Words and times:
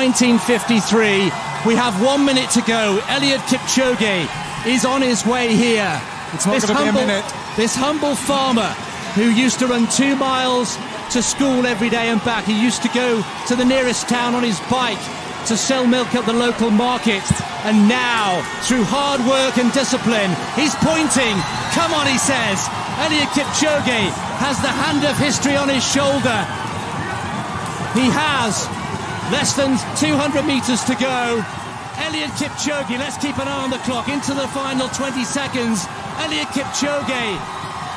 1953. 0.00 1.28
We 1.68 1.76
have 1.76 1.92
one 2.00 2.24
minute 2.24 2.48
to 2.56 2.62
go. 2.62 3.04
Elliot 3.08 3.40
Kipchoge 3.52 4.24
is 4.64 4.86
on 4.86 5.02
his 5.02 5.26
way 5.26 5.54
here. 5.54 5.92
It's 6.32 6.46
not 6.46 6.56
gonna 6.62 6.84
be 6.84 6.88
a 6.88 6.92
minute. 7.06 7.26
This 7.54 7.76
humble 7.76 8.14
farmer 8.14 8.72
who 9.12 9.28
used 9.28 9.58
to 9.58 9.66
run 9.66 9.86
two 9.92 10.16
miles 10.16 10.78
to 11.12 11.20
school 11.20 11.66
every 11.66 11.90
day 11.90 12.08
and 12.08 12.24
back. 12.24 12.44
He 12.44 12.56
used 12.56 12.80
to 12.80 12.88
go 12.96 13.22
to 13.48 13.54
the 13.54 13.64
nearest 13.64 14.08
town 14.08 14.34
on 14.34 14.42
his 14.42 14.58
bike 14.72 15.02
to 15.48 15.54
sell 15.54 15.86
milk 15.86 16.14
at 16.14 16.24
the 16.24 16.32
local 16.32 16.70
market. 16.70 17.26
And 17.68 17.86
now, 17.86 18.40
through 18.64 18.84
hard 18.88 19.20
work 19.28 19.58
and 19.60 19.68
discipline, 19.76 20.32
he's 20.56 20.72
pointing. 20.80 21.36
Come 21.76 21.92
on, 21.92 22.08
he 22.08 22.16
says. 22.16 22.56
Elliot 23.04 23.28
Kipchoge 23.36 24.08
has 24.40 24.56
the 24.64 24.72
hand 24.72 25.04
of 25.04 25.12
history 25.20 25.56
on 25.56 25.68
his 25.68 25.84
shoulder. 25.84 26.40
He 27.92 28.08
has 28.08 28.64
less 29.30 29.54
than 29.54 29.78
200 29.96 30.44
metres 30.44 30.82
to 30.84 30.94
go. 30.96 31.44
Elliot 31.98 32.30
Kipchoge, 32.40 32.98
let's 32.98 33.16
keep 33.18 33.36
an 33.38 33.46
eye 33.48 33.62
on 33.64 33.70
the 33.70 33.78
clock. 33.84 34.08
Into 34.08 34.32
the 34.34 34.48
final 34.48 34.88
20 34.88 35.24
seconds. 35.24 35.84
Elliot 36.18 36.48
Kipchoge 36.48 37.36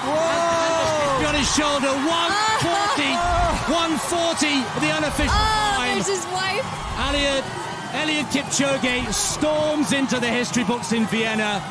Whoa! 0.04 1.28
on 1.28 1.36
his 1.36 1.48
shoulder. 1.56 1.88
140. 1.88 3.16
140, 3.72 4.59
the 4.86 4.92
unofficial 4.92 5.32
Oh, 5.32 5.76
time. 5.78 5.96
there's 5.96 6.08
his 6.08 6.26
wife. 6.34 6.66
Elliot, 7.00 7.44
Elliot 7.94 8.26
Kipchoge 8.28 9.14
storms 9.14 9.94
into 9.94 10.20
the 10.20 10.28
history 10.28 10.64
books 10.66 10.92
in 10.92 11.06
Vienna. 11.08 11.62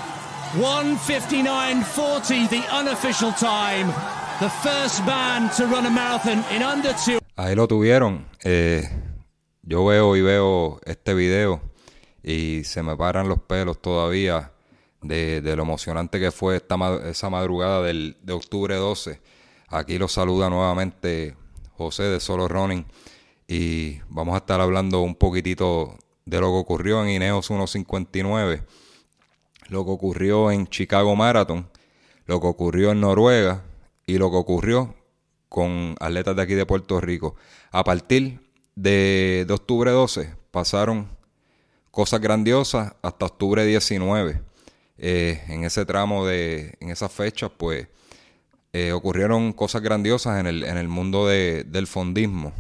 159.40, 0.57 2.49
the 2.51 2.63
unofficial 2.75 3.33
time. 3.33 3.89
The 4.41 4.49
first 4.49 5.05
man 5.05 5.51
to 5.57 5.67
run 5.67 5.87
a 5.87 5.91
marathon 5.91 6.45
in 6.55 6.63
under 6.63 6.93
two 7.05 7.19
Ahí 7.37 7.55
lo 7.57 7.67
tuvieron. 7.67 8.25
Eh, 8.45 8.83
yo 9.63 9.85
veo 9.85 10.17
y 10.17 10.23
veo 10.23 10.81
este 10.85 11.15
video 11.15 11.61
y 12.23 12.65
se 12.65 12.83
me 12.83 12.97
paran 12.97 13.29
los 13.29 13.41
pelos 13.41 13.81
todavía 13.81 14.53
de, 15.01 15.41
lo 15.57 15.63
emocionante 15.63 16.21
que 16.21 16.31
fue 16.31 16.57
esta, 16.57 16.77
esa 17.09 17.31
madrugada 17.31 17.83
del, 17.83 18.17
de 18.23 18.33
octubre 18.33 18.75
12. 18.75 19.21
Aquí 19.69 19.99
lo 19.99 20.09
saluda 20.09 20.51
nuevamente 20.51 21.37
José 21.77 22.05
de 22.05 22.21
Solo 22.21 22.49
Running 22.49 22.87
y 23.49 24.01
vamos 24.09 24.35
a 24.35 24.39
estar 24.39 24.61
hablando 24.61 25.01
un 25.01 25.15
poquitito 25.15 25.97
de 26.25 26.41
lo 26.41 26.49
que 26.49 26.59
ocurrió 26.59 27.03
en 27.03 27.11
Ineos 27.11 27.47
159, 27.47 28.65
lo 29.69 29.85
que 29.85 29.91
ocurrió 29.91 30.51
en 30.51 30.67
Chicago 30.67 31.17
Marathon, 31.17 31.69
lo 32.27 32.41
que 32.41 32.47
ocurrió 32.47 32.93
en 32.93 33.01
Noruega 33.01 33.65
y 34.07 34.19
lo 34.19 34.31
que 34.31 34.37
ocurrió 34.37 34.95
con 35.49 35.97
atletas 36.01 36.37
de 36.37 36.43
aquí 36.43 36.55
de 36.55 36.67
Puerto 36.67 37.01
Rico. 37.01 37.35
A 37.73 37.85
partir 37.85 38.52
de, 38.75 39.47
octubre 39.51 39.91
12 39.91 40.35
pasaron 40.51 41.09
cosas 41.91 42.21
grandiosas 42.21 42.95
hasta 43.03 43.27
octubre 43.27 43.65
19. 43.65 44.41
Eh, 44.99 45.43
en 45.49 45.65
ese 45.65 45.85
tramo 45.85 46.27
de, 46.27 46.77
en 46.81 46.91
esas 46.91 47.11
fechas, 47.13 47.51
pues 47.57 47.89
eh, 48.73 48.93
ocurrieron 48.93 49.53
cosas 49.53 49.83
grandiosas 49.83 50.41
en 50.41 50.47
el, 50.47 50.65
en 50.65 50.77
el 50.79 50.89
mundo 50.89 51.27
de- 51.27 51.65
del 51.65 51.87
fondismo. 51.87 52.53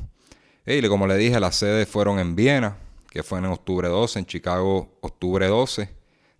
Y 0.67 0.87
como 0.89 1.07
le 1.07 1.17
dije, 1.17 1.41
las 1.41 1.57
sedes 1.57 1.89
fueron 1.89 2.19
en 2.19 2.37
Viena, 2.37 2.77
que 3.11 3.23
fue 3.23 3.39
en 3.39 3.47
octubre 3.47 3.89
12, 3.89 4.19
en 4.21 4.27
Chicago 4.27 4.97
octubre 5.01 5.47
12 5.47 5.89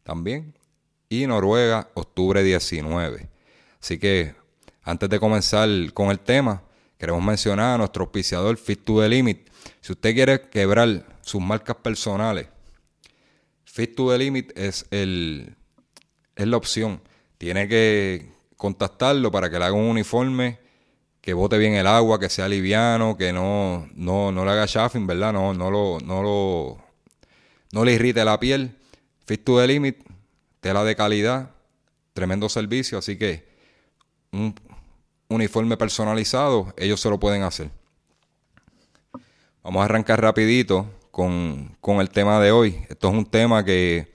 también, 0.05 0.55
y 1.09 1.27
Noruega 1.27 1.89
octubre 1.95 2.43
19. 2.43 3.29
Así 3.81 3.99
que 3.99 4.35
antes 4.83 5.09
de 5.11 5.19
comenzar 5.21 5.69
con 5.93 6.11
el 6.11 6.19
tema, 6.21 6.63
queremos 7.03 7.25
mencionar 7.25 7.75
a 7.75 7.79
nuestro 7.79 8.05
auspiciador 8.05 8.57
Fit 8.57 8.85
to 8.85 9.01
the 9.01 9.09
Limit. 9.09 9.51
Si 9.81 9.91
usted 9.91 10.15
quiere 10.15 10.41
quebrar 10.43 11.05
sus 11.23 11.43
marcas 11.43 11.75
personales, 11.75 12.47
Fit 13.65 13.97
to 13.97 14.13
the 14.13 14.19
Limit 14.19 14.57
es, 14.57 14.87
el, 14.93 15.57
es 16.37 16.47
la 16.47 16.57
opción. 16.57 17.03
Tiene 17.39 17.67
que 17.67 18.31
contactarlo 18.57 19.33
para 19.33 19.51
que 19.51 19.59
le 19.59 19.65
haga 19.65 19.75
un 19.75 19.87
uniforme 19.87 20.61
que 21.21 21.35
bote 21.35 21.59
bien 21.59 21.75
el 21.75 21.89
agua, 21.89 22.21
que 22.21 22.29
sea 22.29 22.49
liviano, 22.49 23.17
que 23.17 23.33
no, 23.33 23.89
no, 23.97 24.31
no 24.31 24.45
le 24.45 24.53
haga 24.53 24.69
chafing, 24.69 25.05
¿verdad? 25.05 25.33
No, 25.33 25.53
no, 25.53 25.73
lo, 25.73 25.99
no, 26.05 26.23
lo, 26.23 26.85
no 27.73 27.85
le 27.85 27.95
irrite 27.95 28.25
la 28.25 28.39
piel. 28.39 28.77
Fit 29.27 29.43
to 29.43 29.59
the 29.59 29.67
Limit, 29.67 30.05
tela 30.61 30.85
de 30.85 30.95
calidad, 30.95 31.51
tremendo 32.13 32.49
servicio, 32.49 32.97
así 32.99 33.19
que 33.19 33.45
un 34.31 34.55
uniforme 35.33 35.77
personalizado, 35.77 36.73
ellos 36.77 37.01
se 37.01 37.11
lo 37.11 37.19
pueden 37.19 37.43
hacer. 37.43 37.71
Vamos 39.63 39.83
a 39.83 39.85
arrancar 39.85 40.21
rapidito 40.21 40.87
con, 41.11 41.77
con 41.81 42.01
el 42.01 42.11
tema 42.11 42.41
de 42.41 42.51
hoy. 42.51 42.85
Esto 42.89 43.09
es 43.09 43.15
un 43.15 43.27
tema 43.27 43.65
que 43.65 44.13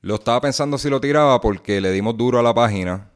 lo 0.00 0.16
estaba 0.16 0.40
pensando 0.40 0.78
si 0.78 0.88
lo 0.88 1.00
tiraba 1.00 1.40
porque 1.40 1.80
le 1.80 1.90
dimos 1.90 2.16
duro 2.16 2.38
a 2.38 2.42
la 2.42 2.54
página 2.54 3.10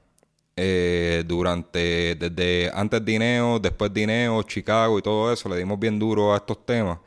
eh, 0.56 1.25
durante, 1.26 2.15
desde 2.16 2.70
antes 2.75 3.04
de 3.04 3.12
Ineo, 3.12 3.59
después 3.59 3.93
de 3.94 4.03
Ineo, 4.03 4.43
Chicago 4.43 4.99
y 4.99 5.03
todo 5.03 5.32
eso, 5.32 5.49
le 5.49 5.56
dimos 5.56 5.78
bien 5.78 5.99
duro 5.99 6.34
a 6.34 6.37
estos 6.37 6.66
temas. 6.66 6.99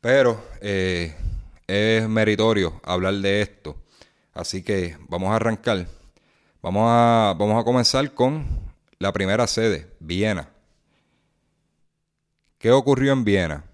Pero 0.00 0.40
eh, 0.60 1.14
es 1.66 2.08
meritorio 2.08 2.80
hablar 2.84 3.14
de 3.14 3.42
esto. 3.42 3.76
Así 4.32 4.62
que 4.62 4.96
vamos 5.08 5.30
a 5.30 5.36
arrancar. 5.36 5.86
Vamos 6.62 6.84
a, 6.86 7.34
vamos 7.38 7.60
a 7.60 7.64
comenzar 7.64 8.14
con 8.14 8.67
la 8.98 9.12
primera 9.12 9.46
sede, 9.46 9.88
Viena. 10.00 10.50
¿Qué 12.58 12.72
ocurrió 12.72 13.12
en 13.12 13.24
Viena? 13.24 13.64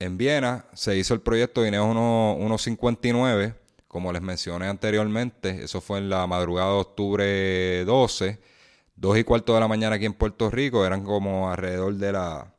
En 0.00 0.18
Viena 0.18 0.66
se 0.74 0.96
hizo 0.96 1.14
el 1.14 1.20
proyecto 1.20 1.64
1- 1.64 2.58
159, 2.58 3.54
como 3.86 4.12
les 4.12 4.22
mencioné 4.22 4.66
anteriormente. 4.66 5.62
Eso 5.62 5.80
fue 5.80 5.98
en 5.98 6.10
la 6.10 6.26
madrugada 6.26 6.70
de 6.70 6.78
octubre 6.78 7.84
12, 7.84 8.40
2 8.96 9.18
y 9.18 9.24
cuarto 9.24 9.54
de 9.54 9.60
la 9.60 9.68
mañana 9.68 9.96
aquí 9.96 10.06
en 10.06 10.14
Puerto 10.14 10.50
Rico. 10.50 10.84
Eran 10.84 11.04
como 11.04 11.48
alrededor 11.50 11.94
de, 11.94 12.12
la, 12.12 12.52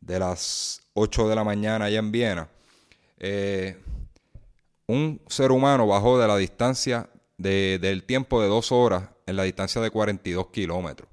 de 0.00 0.18
las 0.18 0.82
8 0.94 1.28
de 1.28 1.36
la 1.36 1.44
mañana 1.44 1.84
allá 1.84 2.00
en 2.00 2.10
Viena. 2.10 2.48
Eh, 3.18 3.80
un 4.88 5.20
ser 5.28 5.52
humano 5.52 5.86
bajó 5.86 6.18
de 6.18 6.26
la 6.26 6.36
distancia 6.36 7.08
de- 7.42 7.78
del 7.80 8.04
tiempo 8.04 8.40
de 8.40 8.48
dos 8.48 8.72
horas 8.72 9.10
en 9.26 9.36
la 9.36 9.42
distancia 9.42 9.80
de 9.80 9.90
42 9.90 10.48
kilómetros. 10.48 11.08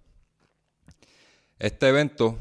Este 1.58 1.90
evento, 1.90 2.38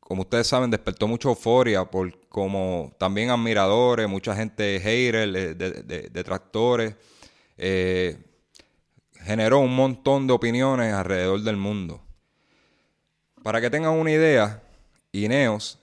como 0.00 0.22
ustedes 0.22 0.46
saben, 0.46 0.70
despertó 0.70 1.06
mucha 1.08 1.28
euforia 1.28 1.84
por 1.84 2.18
como 2.28 2.92
también 2.98 3.30
admiradores, 3.30 4.08
mucha 4.08 4.34
gente 4.36 4.78
hater, 4.80 5.32
de, 5.32 5.54
de- 5.54 5.82
de- 5.82 6.08
detractores. 6.10 6.94
eh, 7.60 8.16
generó 9.24 9.58
un 9.58 9.74
montón 9.74 10.28
de 10.28 10.32
opiniones 10.32 10.94
alrededor 10.94 11.40
del 11.42 11.56
mundo. 11.56 12.00
Para 13.42 13.60
que 13.60 13.68
tengan 13.68 13.94
una 13.94 14.12
idea, 14.12 14.62
Ineos 15.10 15.78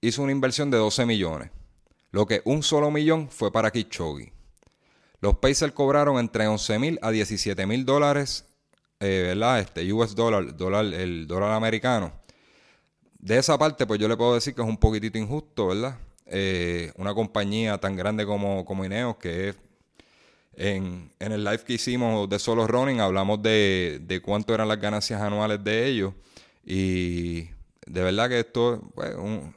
hizo 0.00 0.22
una 0.22 0.32
inversión 0.32 0.68
de 0.70 0.78
12 0.78 1.06
millones, 1.06 1.50
lo 2.10 2.26
que 2.26 2.42
un 2.44 2.64
solo 2.64 2.90
millón 2.90 3.28
fue 3.30 3.52
para 3.52 3.70
Kipchoge. 3.70 4.32
Los 5.20 5.36
Pacers 5.36 5.72
cobraron 5.72 6.18
entre 6.18 6.46
11 6.46 6.78
mil 6.78 6.98
a 7.02 7.10
17 7.10 7.66
mil 7.66 7.84
dólares, 7.84 8.46
eh, 9.00 9.24
¿verdad? 9.28 9.60
Este 9.60 9.92
US 9.92 10.14
dólar, 10.14 10.44
el 10.94 11.26
dólar 11.26 11.52
americano. 11.52 12.12
De 13.18 13.36
esa 13.36 13.58
parte, 13.58 13.86
pues 13.86 14.00
yo 14.00 14.08
le 14.08 14.16
puedo 14.16 14.34
decir 14.34 14.54
que 14.54 14.62
es 14.62 14.68
un 14.68 14.78
poquitito 14.78 15.18
injusto, 15.18 15.68
¿verdad? 15.68 15.98
Eh, 16.26 16.92
una 16.96 17.12
compañía 17.12 17.76
tan 17.78 17.96
grande 17.96 18.24
como, 18.24 18.64
como 18.64 18.84
Ineos, 18.84 19.16
que 19.16 19.50
es 19.50 19.56
en, 20.54 21.12
en 21.18 21.32
el 21.32 21.44
live 21.44 21.64
que 21.64 21.74
hicimos 21.74 22.28
de 22.28 22.38
Solo 22.38 22.66
Running, 22.66 23.00
hablamos 23.00 23.42
de, 23.42 24.00
de 24.02 24.20
cuánto 24.22 24.54
eran 24.54 24.68
las 24.68 24.80
ganancias 24.80 25.20
anuales 25.20 25.62
de 25.62 25.86
ellos. 25.86 26.14
Y 26.64 27.42
de 27.86 28.02
verdad 28.02 28.28
que 28.28 28.40
esto, 28.40 28.90
pues, 28.94 29.14
un, 29.16 29.54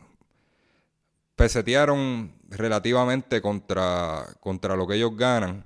pesetearon 1.36 2.32
relativamente 2.58 3.42
contra, 3.42 4.26
contra 4.40 4.76
lo 4.76 4.88
que 4.88 4.96
ellos 4.96 5.16
ganan. 5.16 5.66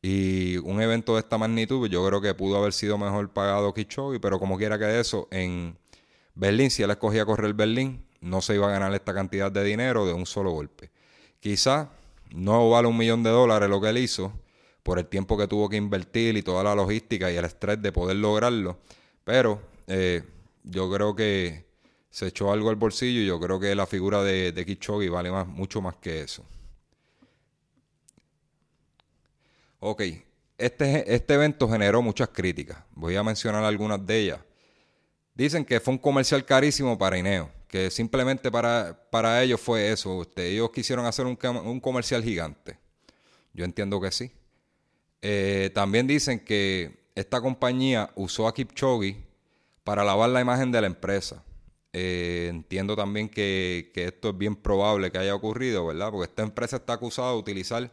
Y 0.00 0.58
un 0.58 0.80
evento 0.80 1.14
de 1.14 1.20
esta 1.20 1.38
magnitud, 1.38 1.88
yo 1.88 2.06
creo 2.06 2.20
que 2.20 2.32
pudo 2.34 2.56
haber 2.56 2.72
sido 2.72 2.98
mejor 2.98 3.30
pagado 3.30 3.74
Kipchoge, 3.74 4.20
pero 4.20 4.38
como 4.38 4.56
quiera 4.56 4.78
que 4.78 5.00
eso, 5.00 5.26
en 5.30 5.76
Berlín, 6.34 6.70
si 6.70 6.82
él 6.82 6.90
escogía 6.90 7.24
correr 7.24 7.52
Berlín, 7.54 8.04
no 8.20 8.40
se 8.40 8.54
iba 8.54 8.68
a 8.68 8.70
ganar 8.70 8.94
esta 8.94 9.12
cantidad 9.12 9.50
de 9.50 9.64
dinero 9.64 10.06
de 10.06 10.12
un 10.12 10.26
solo 10.26 10.52
golpe. 10.52 10.90
Quizá 11.40 11.90
no 12.30 12.70
vale 12.70 12.88
un 12.88 12.96
millón 12.96 13.22
de 13.22 13.30
dólares 13.30 13.68
lo 13.68 13.80
que 13.80 13.88
él 13.88 13.98
hizo 13.98 14.32
por 14.82 14.98
el 14.98 15.06
tiempo 15.06 15.36
que 15.36 15.46
tuvo 15.46 15.68
que 15.68 15.76
invertir 15.76 16.36
y 16.36 16.42
toda 16.42 16.62
la 16.62 16.74
logística 16.74 17.30
y 17.30 17.36
el 17.36 17.44
estrés 17.44 17.80
de 17.82 17.92
poder 17.92 18.16
lograrlo, 18.16 18.78
pero 19.24 19.60
eh, 19.86 20.22
yo 20.64 20.90
creo 20.90 21.14
que 21.14 21.67
se 22.18 22.26
echó 22.26 22.50
algo 22.50 22.68
al 22.68 22.74
bolsillo 22.74 23.20
y 23.20 23.26
yo 23.26 23.38
creo 23.38 23.60
que 23.60 23.72
la 23.76 23.86
figura 23.86 24.24
de, 24.24 24.50
de 24.50 25.08
vale 25.08 25.30
más, 25.30 25.46
mucho 25.46 25.80
más 25.80 25.94
que 25.94 26.22
eso. 26.22 26.44
Ok, 29.78 30.02
este, 30.58 31.14
este 31.14 31.34
evento 31.34 31.68
generó 31.68 32.02
muchas 32.02 32.30
críticas. 32.30 32.78
Voy 32.96 33.14
a 33.14 33.22
mencionar 33.22 33.62
algunas 33.62 34.04
de 34.04 34.18
ellas. 34.18 34.40
Dicen 35.32 35.64
que 35.64 35.78
fue 35.78 35.94
un 35.94 35.98
comercial 35.98 36.44
carísimo 36.44 36.98
para 36.98 37.16
Ineo. 37.16 37.52
que 37.68 37.88
simplemente 37.88 38.50
para, 38.50 39.00
para 39.12 39.40
ellos 39.40 39.60
fue 39.60 39.92
eso. 39.92 40.22
Este, 40.22 40.48
ellos 40.48 40.70
quisieron 40.72 41.06
hacer 41.06 41.24
un, 41.24 41.38
un 41.64 41.78
comercial 41.78 42.24
gigante. 42.24 42.80
Yo 43.52 43.64
entiendo 43.64 44.00
que 44.00 44.10
sí. 44.10 44.32
Eh, 45.22 45.70
también 45.72 46.08
dicen 46.08 46.40
que 46.40 46.98
esta 47.14 47.40
compañía 47.40 48.10
usó 48.16 48.48
a 48.48 48.54
Kipchoge 48.54 49.24
para 49.84 50.02
lavar 50.02 50.30
la 50.30 50.40
imagen 50.40 50.72
de 50.72 50.80
la 50.80 50.88
empresa. 50.88 51.44
Eh, 51.92 52.48
entiendo 52.50 52.94
también 52.96 53.28
que, 53.28 53.90
que, 53.94 54.04
esto 54.04 54.30
es 54.30 54.38
bien 54.38 54.56
probable 54.56 55.10
que 55.10 55.18
haya 55.18 55.34
ocurrido, 55.34 55.86
¿verdad? 55.86 56.10
Porque 56.10 56.30
esta 56.30 56.42
empresa 56.42 56.76
está 56.76 56.94
acusada 56.94 57.32
de 57.32 57.38
utilizar 57.38 57.90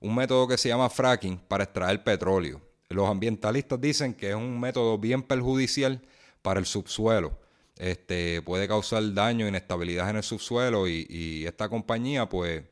un 0.00 0.14
método 0.14 0.48
que 0.48 0.58
se 0.58 0.68
llama 0.68 0.90
fracking 0.90 1.38
para 1.38 1.64
extraer 1.64 2.02
petróleo. 2.02 2.60
Los 2.88 3.08
ambientalistas 3.08 3.80
dicen 3.80 4.14
que 4.14 4.30
es 4.30 4.34
un 4.34 4.58
método 4.58 4.98
bien 4.98 5.22
perjudicial 5.22 6.02
para 6.42 6.60
el 6.60 6.66
subsuelo. 6.66 7.38
Este, 7.76 8.42
puede 8.42 8.66
causar 8.66 9.14
daño 9.14 9.46
inestabilidad 9.46 10.10
en 10.10 10.16
el 10.16 10.22
subsuelo 10.22 10.88
y 10.88 11.44
esta 11.46 11.68
compañía 11.68 12.28
pues 12.28 12.64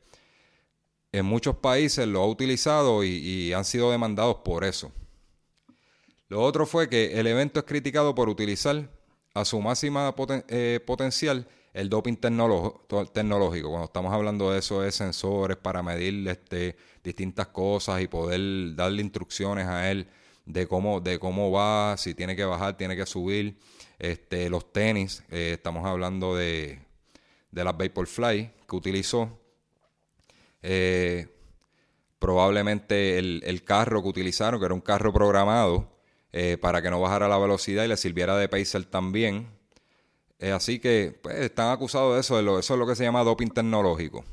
en 1.11 1.25
muchos 1.25 1.57
países 1.57 2.07
lo 2.07 2.21
ha 2.21 2.27
utilizado 2.27 3.03
y, 3.03 3.53
han 3.53 3.65
sido 3.65 3.91
demandados 3.91 4.37
por 4.37 4.63
eso. 4.63 4.91
Lo 6.29 6.41
otro 6.41 6.65
fue 6.65 6.89
que 6.89 7.19
el 7.19 7.27
evento 7.27 7.59
es 7.59 7.65
criticado 7.65 8.13
por 8.13 8.29
utilizar 8.29 8.89
a 9.39 9.45
su 9.45 9.61
máxima 9.61 10.13
eh, 10.47 10.79
potencial 10.85 11.47
el 11.73 11.89
doping 11.89 12.15
tecnológico. 12.15 13.69
Cuando 13.69 13.85
estamos 13.85 14.11
hablando 14.11 14.51
de 14.51 14.59
eso, 14.59 14.81
de 14.81 14.91
sensores 14.91 15.57
para 15.57 15.83
medir 15.83 16.27
este, 16.27 16.75
distintas 17.03 17.47
cosas 17.47 18.01
y 18.01 18.07
poder 18.07 18.75
darle 18.75 19.03
instrucciones 19.03 19.67
a 19.67 19.91
él 19.91 20.07
de 20.45 20.67
cómo, 20.67 20.99
de 21.01 21.19
cómo 21.19 21.51
va, 21.51 21.95
si 21.97 22.15
tiene 22.15 22.35
que 22.35 22.45
bajar, 22.45 22.77
tiene 22.77 22.95
que 22.95 23.05
subir. 23.05 23.59
Este, 23.99 24.49
los 24.49 24.71
tenis, 24.73 25.23
eh, 25.29 25.51
estamos 25.53 25.85
hablando 25.85 26.35
de, 26.35 26.79
de 27.51 27.63
las 27.63 27.77
Vaporfly 27.77 28.51
que 28.67 28.75
utilizó. 28.75 29.39
Eh, 30.63 31.27
probablemente 32.17 33.19
el, 33.19 33.63
carro 33.63 34.01
que 34.01 34.09
utilizaron, 34.09 34.59
que 34.59 34.65
era 34.65 34.73
un 34.73 34.81
carro 34.81 35.13
programado 35.13 35.96
eh, 36.39 36.55
para 36.55 36.83
que 36.83 36.91
no 36.91 37.01
bajara 37.01 37.27
la 37.27 37.39
velocidad 37.39 37.83
y 37.83 37.87
le 37.87 37.97
sirviera 37.97 38.37
de 38.37 38.47
pacer 38.47 38.85
también. 38.85 39.47
Eh, 40.37 40.51
así 40.51 40.77
que 40.77 41.17
pues, 41.19 41.35
están 41.37 41.71
acusados 41.71 42.13
de 42.13 42.19
eso, 42.19 42.59
eso 42.59 42.73
es 42.75 42.79
lo 42.79 42.85
que 42.85 42.95
se 42.95 43.03
llama 43.03 43.23
doping 43.23 43.47
tecnológico. 43.47 44.23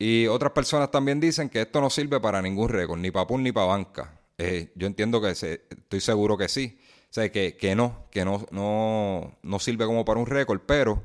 Y 0.00 0.26
otras 0.26 0.50
personas 0.50 0.90
también 0.90 1.20
dicen 1.20 1.48
que 1.48 1.60
esto 1.60 1.80
no 1.80 1.90
sirve 1.90 2.18
para 2.18 2.42
ningún 2.42 2.68
récord, 2.68 2.98
ni 2.98 3.12
para 3.12 3.24
PUN 3.24 3.44
ni 3.44 3.52
para 3.52 3.66
banca. 3.66 4.18
yo 4.74 4.88
entiendo 4.88 5.20
que 5.20 5.30
estoy 5.30 6.00
seguro 6.00 6.36
que 6.36 6.48
sí. 6.48 6.80
O 7.08 7.12
sea, 7.12 7.30
que, 7.30 7.56
que 7.56 7.76
no, 7.76 8.06
que 8.10 8.24
no, 8.24 8.44
no, 8.50 9.38
no 9.42 9.58
sirve 9.60 9.86
como 9.86 10.04
para 10.04 10.18
un 10.18 10.26
récord, 10.26 10.60
pero 10.66 11.04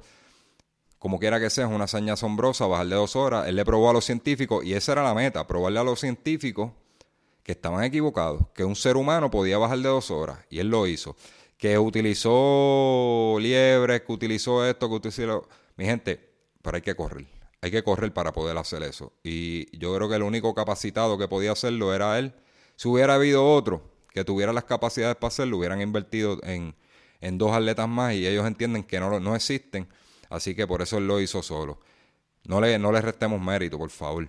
como 0.98 1.20
quiera 1.20 1.40
que 1.40 1.52
sea, 1.52 1.66
es 1.66 1.72
una 1.72 1.84
hazaña 1.84 2.14
asombrosa 2.14 2.66
bajar 2.66 2.88
de 2.88 2.96
dos 2.96 3.16
horas. 3.16 3.48
Él 3.48 3.56
le 3.56 3.66
probó 3.66 3.92
a 3.92 3.94
los 3.94 4.06
científicos 4.06 4.66
y 4.66 4.74
esa 4.74 4.94
era 4.94 5.04
la 5.04 5.14
meta, 5.14 5.46
probarle 5.46 5.80
a 5.80 5.84
los 5.84 6.00
científicos 6.00 6.72
que 7.46 7.52
estaban 7.52 7.84
equivocados, 7.84 8.48
que 8.56 8.66
un 8.66 8.76
ser 8.76 8.98
humano 8.98 9.30
podía 9.30 9.60
bajar 9.60 9.78
de 9.78 9.88
dos 9.88 10.10
horas 10.10 10.40
y 10.50 10.60
él 10.60 10.70
lo 10.70 10.88
hizo. 10.88 11.16
Que 11.58 11.78
utilizó 11.80 13.38
liebres, 13.40 14.02
que 14.02 14.12
utilizó 14.12 14.66
esto, 14.66 14.90
que 14.90 14.96
utilizó... 14.96 15.48
Mi 15.78 15.86
gente, 15.86 16.34
pero 16.62 16.76
hay 16.76 16.82
que 16.82 16.96
correr. 16.96 17.28
Hay 17.62 17.72
que 17.72 17.84
correr 17.84 18.12
para 18.14 18.34
poder 18.34 18.58
hacer 18.58 18.84
eso. 18.84 19.14
Y 19.24 19.78
yo 19.78 19.96
creo 19.96 20.10
que 20.10 20.16
el 20.16 20.24
único 20.24 20.54
capacitado 20.54 21.18
que 21.18 21.28
podía 21.28 21.52
hacerlo 21.52 21.94
era 21.94 22.18
él. 22.18 22.34
Si 22.76 22.88
hubiera 22.88 23.16
habido 23.16 23.48
otro 23.48 23.92
que 24.10 24.26
tuviera 24.26 24.52
las 24.52 24.64
capacidades 24.64 25.16
para 25.16 25.28
hacerlo, 25.28 25.58
hubieran 25.58 25.82
invertido 25.82 26.40
en, 26.44 26.76
en 27.22 27.38
dos 27.38 27.52
atletas 27.54 27.88
más 27.88 28.14
y 28.14 28.28
ellos 28.28 28.48
entienden 28.48 28.84
que 28.84 29.00
no, 29.00 29.20
no 29.20 29.36
existen 29.36 29.88
Así 30.30 30.56
que 30.56 30.66
por 30.68 30.82
eso 30.82 30.98
él 30.98 31.08
lo 31.08 31.22
hizo 31.22 31.44
solo. 31.44 31.80
No 32.46 32.60
le, 32.60 32.78
no 32.80 32.92
le 32.92 33.02
restemos 33.02 33.40
mérito, 33.40 33.78
por 33.78 33.90
favor. 33.90 34.28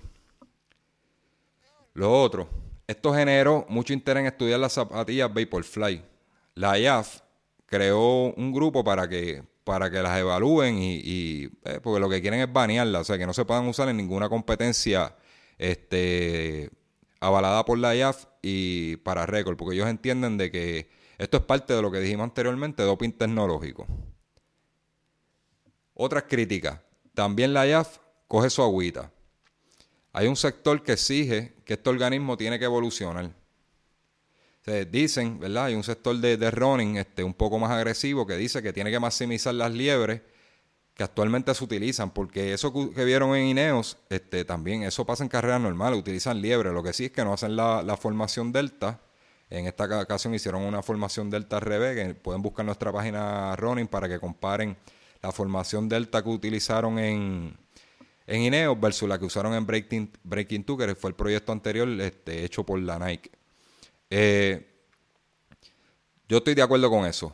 Lo 1.95 2.13
otro, 2.23 2.49
esto 2.87 3.13
generó 3.13 3.67
mucho 3.69 3.93
interés 3.93 4.21
en 4.21 4.27
estudiar 4.27 4.61
las 4.61 4.75
zapatillas 4.75 5.33
Vaporfly. 5.33 6.03
La 6.55 6.79
IAF 6.79 7.21
creó 7.67 8.33
un 8.35 8.53
grupo 8.53 8.85
para 8.85 9.09
que, 9.09 9.43
para 9.65 9.91
que 9.91 10.03
las 10.03 10.19
evalúen 10.19 10.79
y, 10.79 11.49
eh, 11.65 11.81
porque 11.83 12.01
lo 12.01 12.09
que 12.09 12.21
quieren 12.21 12.41
es 12.41 12.53
banearlas, 12.53 13.03
o 13.03 13.05
sea, 13.05 13.19
que 13.19 13.27
no 13.27 13.35
se 13.35 13.45
puedan 13.45 13.67
usar 13.67 13.89
en 13.89 13.97
ninguna 13.97 14.29
competencia 14.29 15.17
este, 15.59 16.71
avalada 17.21 17.65
por 17.65 17.79
la 17.79 17.95
IAF 17.95 18.27
y 18.41 18.97
para 18.99 19.27
récord, 19.27 19.57
porque 19.57 19.75
ellos 19.75 19.89
entienden 19.89 20.39
de 20.39 20.51
que 20.51 20.89
esto 21.19 21.39
es 21.39 21.43
parte 21.43 21.75
de 21.75 21.83
lo 21.83 21.91
que 21.91 21.99
dijimos 21.99 22.25
anteriormente, 22.25 22.83
doping 22.83 23.13
tecnológico. 23.13 23.87
Otras 25.95 26.25
críticas. 26.25 26.81
También 27.15 27.53
la 27.55 27.67
IAF 27.67 27.99
coge 28.29 28.51
su 28.51 28.63
agüita. 28.63 29.11
Hay 30.17 30.29
un 30.29 30.37
sector 30.37 30.83
que 30.83 30.93
exige 30.93 31.53
que 31.67 31.75
este 31.75 31.91
organismo 31.91 32.39
tiene 32.39 32.59
que 32.59 32.65
evolucionar. 32.65 33.33
Se 34.65 34.87
dicen, 34.87 35.39
¿verdad? 35.39 35.67
Hay 35.67 35.75
un 35.75 35.85
sector 35.85 36.17
de, 36.17 36.51
running 36.51 36.97
este, 36.97 37.23
un 37.23 37.35
poco 37.35 37.59
más 37.59 37.71
agresivo 37.71 38.27
que 38.27 38.35
dice 38.39 38.63
que 38.63 38.73
tiene 38.73 38.91
que 38.91 38.99
maximizar 38.99 39.53
las 39.53 39.73
liebres 39.73 40.23
que 40.95 41.03
actualmente 41.03 41.55
se 41.55 41.63
utilizan, 41.63 42.09
porque 42.13 42.55
eso 42.55 42.73
que 42.95 43.05
vieron 43.05 43.37
en 43.37 43.49
Ineos, 43.49 43.99
este, 44.09 44.47
también 44.47 44.85
eso 44.85 45.05
pasa 45.05 45.23
en 45.23 45.29
carreras 45.29 45.61
normales, 45.61 45.99
utilizan 45.99 46.41
liebres, 46.41 46.73
lo 46.73 46.83
que 46.83 46.95
sí 46.95 47.05
es 47.05 47.11
que 47.11 47.23
no 47.23 47.35
hacen 47.35 47.55
la, 47.55 47.99
formación 48.01 48.53
delta, 48.53 49.03
en 49.51 49.67
esta 49.67 49.85
ocasión 50.01 50.35
hicieron 50.35 50.63
una 50.63 50.83
formación 50.83 51.29
delta 51.29 51.57
al 51.57 51.63
revés, 51.63 52.17
pueden 52.23 52.41
buscar 52.41 52.65
nuestra 52.65 52.91
página 52.91 53.55
running 53.57 53.87
para 53.87 54.09
que 54.09 54.19
comparen 54.19 54.79
la 55.21 55.31
formación 55.31 55.91
delta 55.91 56.23
que 56.23 56.31
utilizaron 56.31 56.99
en, 56.99 57.66
en 58.27 58.43
Ineos 58.43 58.79
versus 58.81 59.09
la 59.09 59.19
que 59.19 59.25
usaron 59.25 59.55
en 59.55 59.67
Breaking, 59.67 60.11
Breaking 60.23 60.65
2, 60.67 60.79
que 60.79 60.95
fue 60.95 61.11
el 61.11 61.17
proyecto 61.17 61.53
anterior 61.53 61.89
este, 62.01 62.45
hecho 62.45 62.65
por 62.65 62.81
la 62.81 62.99
Nike. 62.99 63.31
Eh, 64.11 64.67
yo 66.29 66.39
estoy 66.39 66.55
de 66.55 66.63
acuerdo 66.63 66.91
con 66.91 67.07
eso. 67.07 67.33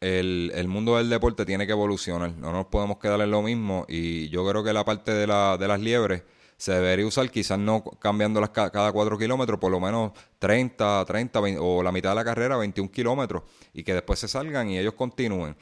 El, 0.00 0.66
mundo 0.68 0.96
del 0.96 1.10
deporte 1.10 1.44
tiene 1.44 1.66
que 1.66 1.72
evolucionar. 1.72 2.32
No 2.32 2.52
nos 2.52 2.66
podemos 2.66 2.98
quedar 2.98 3.20
en 3.20 3.30
lo 3.30 3.42
mismo. 3.42 3.84
Y 3.86 4.30
yo 4.30 4.48
creo 4.48 4.64
que 4.64 4.72
la 4.72 4.84
parte 4.84 5.12
de, 5.12 5.26
la, 5.26 5.58
de 5.58 5.68
las 5.68 5.78
liebres 5.78 6.22
se 6.60 6.72
debería 6.72 7.06
usar, 7.06 7.30
quizás 7.30 7.58
no 7.58 7.82
cambiándolas 7.82 8.50
cada 8.50 8.92
4 8.92 9.18
kilómetros, 9.18 9.58
por 9.58 9.70
lo 9.70 9.80
menos 9.80 10.12
30, 10.38 11.06
30 11.06 11.40
o 11.58 11.82
la 11.82 11.90
mitad 11.90 12.10
de 12.10 12.16
la 12.16 12.24
carrera, 12.24 12.58
21 12.58 12.90
kilómetros, 12.90 13.44
y 13.72 13.82
que 13.82 13.94
después 13.94 14.18
se 14.18 14.28
salgan 14.28 14.68
y 14.68 14.78
ellos 14.78 14.92
continúen. 14.92 15.56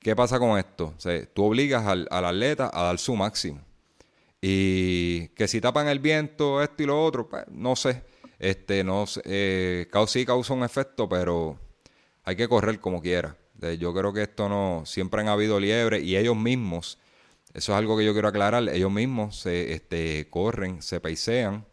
¿Qué 0.00 0.16
pasa 0.16 0.40
con 0.40 0.58
esto? 0.58 0.94
tú 1.34 1.44
obligas 1.44 1.86
al, 1.86 2.08
atleta 2.10 2.68
a 2.72 2.84
dar 2.84 2.98
su 2.98 3.14
máximo. 3.14 3.60
Y 4.40 5.28
que 5.28 5.48
si 5.48 5.60
tapan 5.60 5.88
el 5.88 5.98
viento, 5.98 6.62
esto 6.62 6.82
y 6.82 6.86
lo 6.86 7.04
otro, 7.04 7.28
pues 7.28 7.44
no 7.48 7.76
sé. 7.76 8.02
Este, 8.38 8.82
no 8.82 9.06
sé, 9.06 9.20
eh, 9.26 9.86
sí 10.06 10.24
causa 10.24 10.54
un 10.54 10.64
efecto, 10.64 11.06
pero 11.08 11.58
hay 12.24 12.36
que 12.36 12.48
correr 12.48 12.80
como 12.80 13.02
quiera. 13.02 13.36
Yo 13.78 13.92
creo 13.92 14.14
que 14.14 14.22
esto 14.22 14.48
no, 14.48 14.84
siempre 14.86 15.20
han 15.20 15.28
habido 15.28 15.60
liebre 15.60 16.00
y 16.00 16.16
ellos 16.16 16.36
mismos, 16.36 16.98
eso 17.52 17.72
es 17.72 17.78
algo 17.78 17.98
que 17.98 18.06
yo 18.06 18.14
quiero 18.14 18.28
aclarar, 18.28 18.66
ellos 18.70 18.90
mismos 18.90 19.36
se 19.36 19.74
este, 19.74 20.28
corren, 20.30 20.80
se 20.80 21.00
paisean 21.00 21.66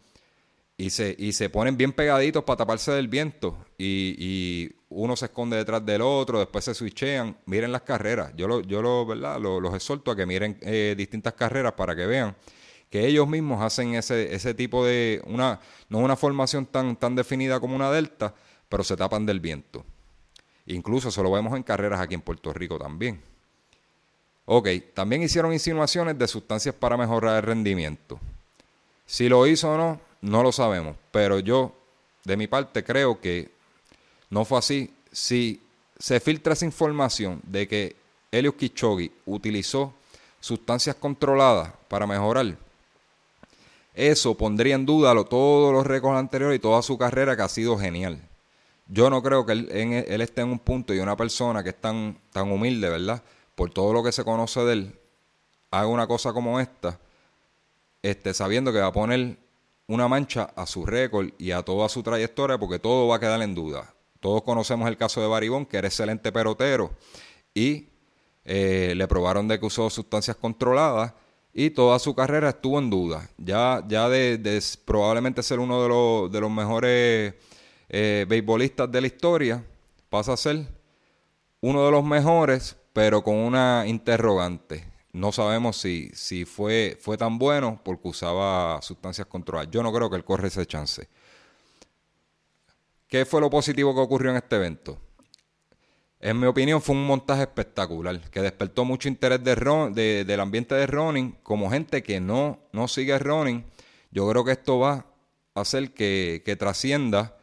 y 0.76 0.90
se, 0.90 1.16
y 1.18 1.32
se 1.32 1.50
ponen 1.50 1.78
bien 1.78 1.94
pegaditos 1.94 2.44
para 2.44 2.58
taparse 2.58 2.92
del 2.92 3.08
viento. 3.08 3.58
Y, 3.78 4.72
uno 4.90 5.18
se 5.18 5.26
esconde 5.26 5.58
detrás 5.58 5.86
del 5.86 6.02
otro, 6.02 6.40
después 6.40 6.64
se 6.64 6.74
switchean. 6.74 7.38
Miren 7.46 7.74
las 7.74 7.82
carreras. 7.82 8.32
Yo, 8.38 8.48
lo, 8.48 8.62
yo 8.62 8.82
lo, 8.82 9.06
¿verdad? 9.06 9.38
los 9.38 9.74
exhorto 9.76 10.12
a 10.12 10.16
que 10.16 10.26
miren 10.26 10.58
eh, 10.62 10.96
distintas 10.98 11.34
carreras 11.34 11.74
para 11.74 11.94
que 11.94 12.06
vean 12.06 12.36
que 12.90 13.06
ellos 13.06 13.28
mismos 13.28 13.62
hacen 13.62 13.96
ese, 13.96 14.34
ese 14.34 14.54
tipo 14.54 14.86
de. 14.86 15.22
una 15.26 15.60
No 15.90 16.00
una 16.00 16.16
formación 16.16 16.66
tan, 16.66 16.96
tan 16.96 17.16
definida 17.16 17.60
como 17.60 17.76
una 17.76 17.92
delta, 17.92 18.34
pero 18.70 18.84
se 18.84 18.96
tapan 18.96 19.26
del 19.26 19.40
viento. 19.40 19.86
Incluso 20.68 21.10
eso 21.10 21.24
lo 21.24 21.32
vemos 21.32 21.56
en 21.56 21.64
carreras 21.64 22.00
aquí 22.00 22.14
en 22.14 22.22
Puerto 22.22 22.54
Rico 22.54 22.78
también. 22.78 23.22
Ok, 24.46 24.70
también 24.94 25.24
hicieron 25.24 25.52
insinuaciones 25.52 26.18
de 26.18 26.28
sustancias 26.28 26.76
para 26.76 26.98
mejorar 26.98 27.38
el 27.38 27.44
rendimiento. 27.44 28.20
Si 29.06 29.30
lo 29.30 29.46
hizo 29.48 29.72
o 29.72 29.78
no, 29.78 30.00
no 30.22 30.44
lo 30.44 30.52
sabemos, 30.52 30.96
pero 31.12 31.40
yo, 31.40 31.74
de 32.24 32.38
mi 32.38 32.48
parte, 32.48 32.84
creo 32.84 33.20
que 33.20 33.50
no 34.30 34.46
fue 34.46 34.60
así. 34.60 34.94
Si 35.12 35.62
se 35.98 36.20
filtra 36.20 36.54
esa 36.54 36.66
información 36.66 37.42
de 37.44 37.68
que 37.68 37.96
Elios 38.32 38.56
Kichogi 38.56 39.12
utilizó 39.26 39.94
sustancias 40.40 40.96
controladas 40.96 41.74
para 41.88 42.06
mejorar, 42.06 42.58
eso 43.98 44.38
pondría 44.38 44.76
en 44.76 44.86
duda 44.86 45.16
todos 45.26 45.74
los 45.74 45.86
récords 45.86 46.20
anteriores 46.20 46.58
y 46.58 46.60
toda 46.60 46.84
su 46.84 47.00
carrera 47.00 47.36
que 47.36 47.42
ha 47.42 47.50
sido 47.50 47.78
genial. 47.80 48.22
Yo 48.88 49.10
no 49.10 49.24
creo 49.24 49.44
que 49.44 49.54
él, 49.54 50.22
esté 50.22 50.42
en 50.42 50.50
un 50.50 50.60
punto 50.60 50.94
y 50.94 51.00
una 51.00 51.18
persona 51.18 51.64
que 51.64 51.70
es 51.70 51.82
tan, 51.82 52.20
tan 52.32 52.52
humilde, 52.52 52.90
¿verdad? 52.90 53.24
Por 53.56 53.72
todo 53.72 53.92
lo 53.94 54.04
que 54.04 54.12
se 54.12 54.24
conoce 54.24 54.62
de 54.62 54.74
él, 54.74 55.00
haga 55.72 55.88
una 55.88 56.06
cosa 56.06 56.32
como 56.32 56.60
esta, 56.60 57.00
este, 58.04 58.36
sabiendo 58.36 58.72
que 58.72 58.80
va 58.80 58.88
a 58.88 58.94
poner 58.94 59.36
una 59.88 60.08
mancha 60.08 60.52
a 60.56 60.68
su 60.68 60.86
récord 60.86 61.30
y 61.40 61.50
a 61.50 61.64
toda 61.64 61.90
su 61.90 62.04
trayectoria 62.04 62.60
porque 62.60 62.78
todo 62.78 63.08
va 63.08 63.16
a 63.16 63.20
quedar 63.20 63.42
en 63.42 63.56
duda. 63.56 63.94
Todos 64.20 64.44
conocemos 64.44 64.88
el 64.88 64.96
caso 64.96 65.22
de 65.22 65.28
Baribón, 65.28 65.66
que 65.66 65.78
era 65.78 65.88
excelente 65.88 66.32
perotero 66.32 66.92
y 67.54 67.88
eh, 68.46 68.94
le 68.96 69.08
probaron 69.08 69.48
de 69.48 69.60
que 69.60 69.66
usó 69.66 69.90
sustancias 69.90 70.38
controladas 70.38 71.14
y 71.60 71.72
toda 71.72 71.98
su 71.98 72.14
carrera 72.14 72.50
estuvo 72.50 72.78
en 72.78 72.92
duda. 72.92 73.28
Ya, 73.36 73.84
ya 73.88 74.08
de, 74.10 74.62
probablemente 74.86 75.42
ser 75.42 75.58
uno 75.58 75.82
de 75.82 75.90
los, 75.90 76.32
de 76.32 76.40
los 76.40 76.52
mejores 76.52 77.34
eh, 77.90 78.28
beisbolistas 78.30 78.92
de 78.92 79.02
la 79.02 79.08
historia, 79.08 79.66
pasa 80.08 80.34
a 80.34 80.38
ser 80.38 80.68
uno 81.62 81.84
de 81.84 81.90
los 81.90 82.04
mejores, 82.04 82.78
pero 82.94 83.24
con 83.24 83.34
una 83.34 83.86
interrogante. 83.88 84.86
No 85.14 85.32
sabemos 85.32 85.78
si, 85.78 86.12
si 86.14 86.46
fue, 86.46 86.96
fue 87.02 87.18
tan 87.18 87.40
bueno 87.40 87.82
porque 87.84 88.10
usaba 88.10 88.80
sustancias 88.84 89.26
controladas. 89.26 89.72
Yo 89.72 89.82
no 89.82 89.92
creo 89.92 90.12
que 90.12 90.16
él 90.18 90.24
corre 90.24 90.50
ese 90.50 90.68
chance. 90.68 91.10
¿Qué 93.08 93.26
fue 93.26 93.42
lo 93.42 93.50
positivo 93.50 93.96
que 93.96 94.02
ocurrió 94.02 94.30
en 94.30 94.38
este 94.38 94.58
evento? 94.58 95.00
En 96.20 96.40
mi 96.40 96.48
opinión, 96.48 96.82
fue 96.82 96.96
un 96.96 97.06
montaje 97.06 97.44
espectacular 97.44 98.20
que 98.32 98.42
despertó 98.42 98.86
mucho 98.86 99.08
interés 99.08 99.44
de, 99.44 100.26
del 100.26 100.40
ambiente 100.40 100.74
de 100.74 100.88
running. 100.88 101.38
Como 101.44 101.70
gente 101.70 102.02
que 102.02 102.20
no, 102.20 102.60
no 102.72 102.88
sigue 102.88 103.20
running, 103.20 103.64
yo 104.10 104.28
creo 104.28 104.44
que 104.44 104.54
esto 104.54 104.80
va 104.80 105.06
a 105.54 105.62
hacer 105.62 105.94
que, 105.94 106.56
trascienda 106.58 107.38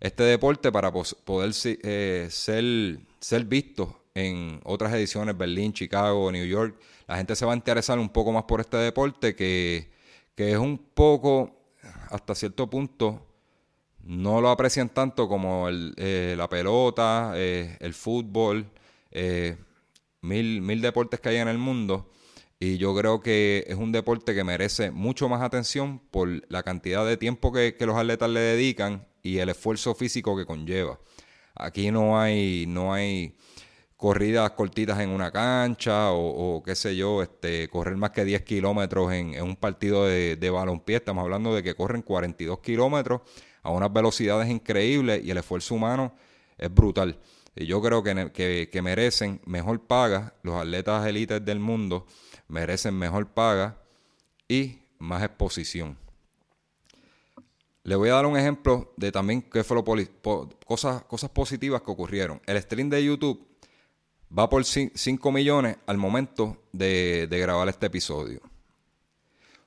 este 0.00 0.24
deporte 0.24 0.70
para 0.70 0.92
poder 0.92 1.52
eh, 1.64 2.28
ser, 2.30 2.98
ser 3.18 3.44
visto 3.46 3.98
en 4.14 4.60
otras 4.64 4.92
ediciones, 4.92 5.36
Berlín, 5.36 5.72
Chicago, 5.72 6.30
New 6.30 6.44
York. 6.44 6.78
La 7.06 7.16
gente 7.16 7.34
se 7.34 7.46
va 7.46 7.52
a 7.52 7.56
interesar 7.56 7.98
un 7.98 8.10
poco 8.10 8.30
más 8.30 8.44
por 8.44 8.60
este 8.60 8.76
deporte 8.76 9.34
que, 9.34 9.90
que 10.34 10.52
es 10.52 10.58
un 10.58 10.76
poco, 10.76 11.56
hasta 12.10 12.34
cierto 12.34 12.68
punto, 12.68 13.27
no 14.08 14.40
lo 14.40 14.48
aprecian 14.48 14.88
tanto 14.88 15.28
como 15.28 15.68
el, 15.68 15.92
eh, 15.98 16.34
la 16.36 16.48
pelota, 16.48 17.32
eh, 17.36 17.76
el 17.78 17.92
fútbol, 17.92 18.66
eh, 19.10 19.58
mil, 20.22 20.62
mil 20.62 20.80
deportes 20.80 21.20
que 21.20 21.28
hay 21.28 21.36
en 21.36 21.48
el 21.48 21.58
mundo. 21.58 22.10
Y 22.58 22.78
yo 22.78 22.96
creo 22.96 23.20
que 23.20 23.64
es 23.68 23.76
un 23.76 23.92
deporte 23.92 24.34
que 24.34 24.44
merece 24.44 24.90
mucho 24.90 25.28
más 25.28 25.42
atención 25.42 26.00
por 26.10 26.28
la 26.50 26.62
cantidad 26.62 27.06
de 27.06 27.18
tiempo 27.18 27.52
que, 27.52 27.76
los 27.80 27.96
atletas 27.96 28.30
le 28.30 28.40
dedican 28.40 29.06
y 29.22 29.38
el 29.38 29.50
esfuerzo 29.50 29.94
físico 29.94 30.36
que 30.38 30.46
conlleva. 30.46 30.98
Aquí 31.54 31.90
no 31.90 32.18
hay, 32.18 32.64
no 32.66 32.94
hay 32.94 33.36
corridas 33.96 34.52
cortitas 34.52 35.00
en 35.00 35.10
una 35.10 35.30
cancha 35.30 36.12
o, 36.12 36.62
qué 36.64 36.74
sé 36.74 36.96
yo, 36.96 37.22
este, 37.22 37.68
correr 37.68 37.96
más 37.96 38.10
que 38.12 38.24
10 38.24 38.42
kilómetros 38.42 39.12
en, 39.12 39.40
un 39.42 39.56
partido 39.56 40.06
de, 40.06 40.36
de. 40.36 40.94
Estamos 40.94 41.22
hablando 41.22 41.54
de 41.54 41.62
que 41.62 41.74
corren 41.74 42.00
42 42.00 42.60
kilómetros 42.60 43.20
a 43.62 43.70
unas 43.70 43.92
velocidades 43.92 44.48
increíbles 44.48 45.24
y 45.24 45.30
el 45.30 45.38
esfuerzo 45.38 45.74
humano 45.74 46.14
es 46.56 46.72
brutal. 46.72 47.18
Y 47.54 47.66
yo 47.66 47.82
creo 47.82 48.02
que, 48.02 48.68
que, 48.70 48.82
merecen 48.82 49.40
mejor 49.44 49.80
paga, 49.86 50.34
los 50.42 50.54
atletas 50.54 51.06
élites 51.06 51.44
del 51.44 51.58
mundo 51.58 52.06
merecen 52.46 52.94
mejor 52.94 53.26
paga 53.28 53.82
y 54.48 54.78
más 54.98 55.22
exposición. 55.22 55.98
Le 57.82 57.96
voy 57.96 58.10
a 58.10 58.14
dar 58.14 58.26
un 58.26 58.36
ejemplo 58.36 58.92
de 58.96 59.10
también 59.10 59.42
qué 59.42 59.64
cosas, 60.64 61.02
cosas 61.04 61.30
positivas 61.30 61.82
que 61.82 61.90
ocurrieron. 61.90 62.40
El 62.46 62.60
stream 62.62 62.90
de 62.90 63.04
YouTube 63.04 63.44
va 64.36 64.48
por 64.48 64.64
5 64.64 65.32
millones 65.32 65.78
al 65.86 65.96
momento 65.96 66.64
de, 66.72 67.26
de 67.28 67.38
grabar 67.38 67.68
este 67.68 67.86
episodio. 67.86 68.40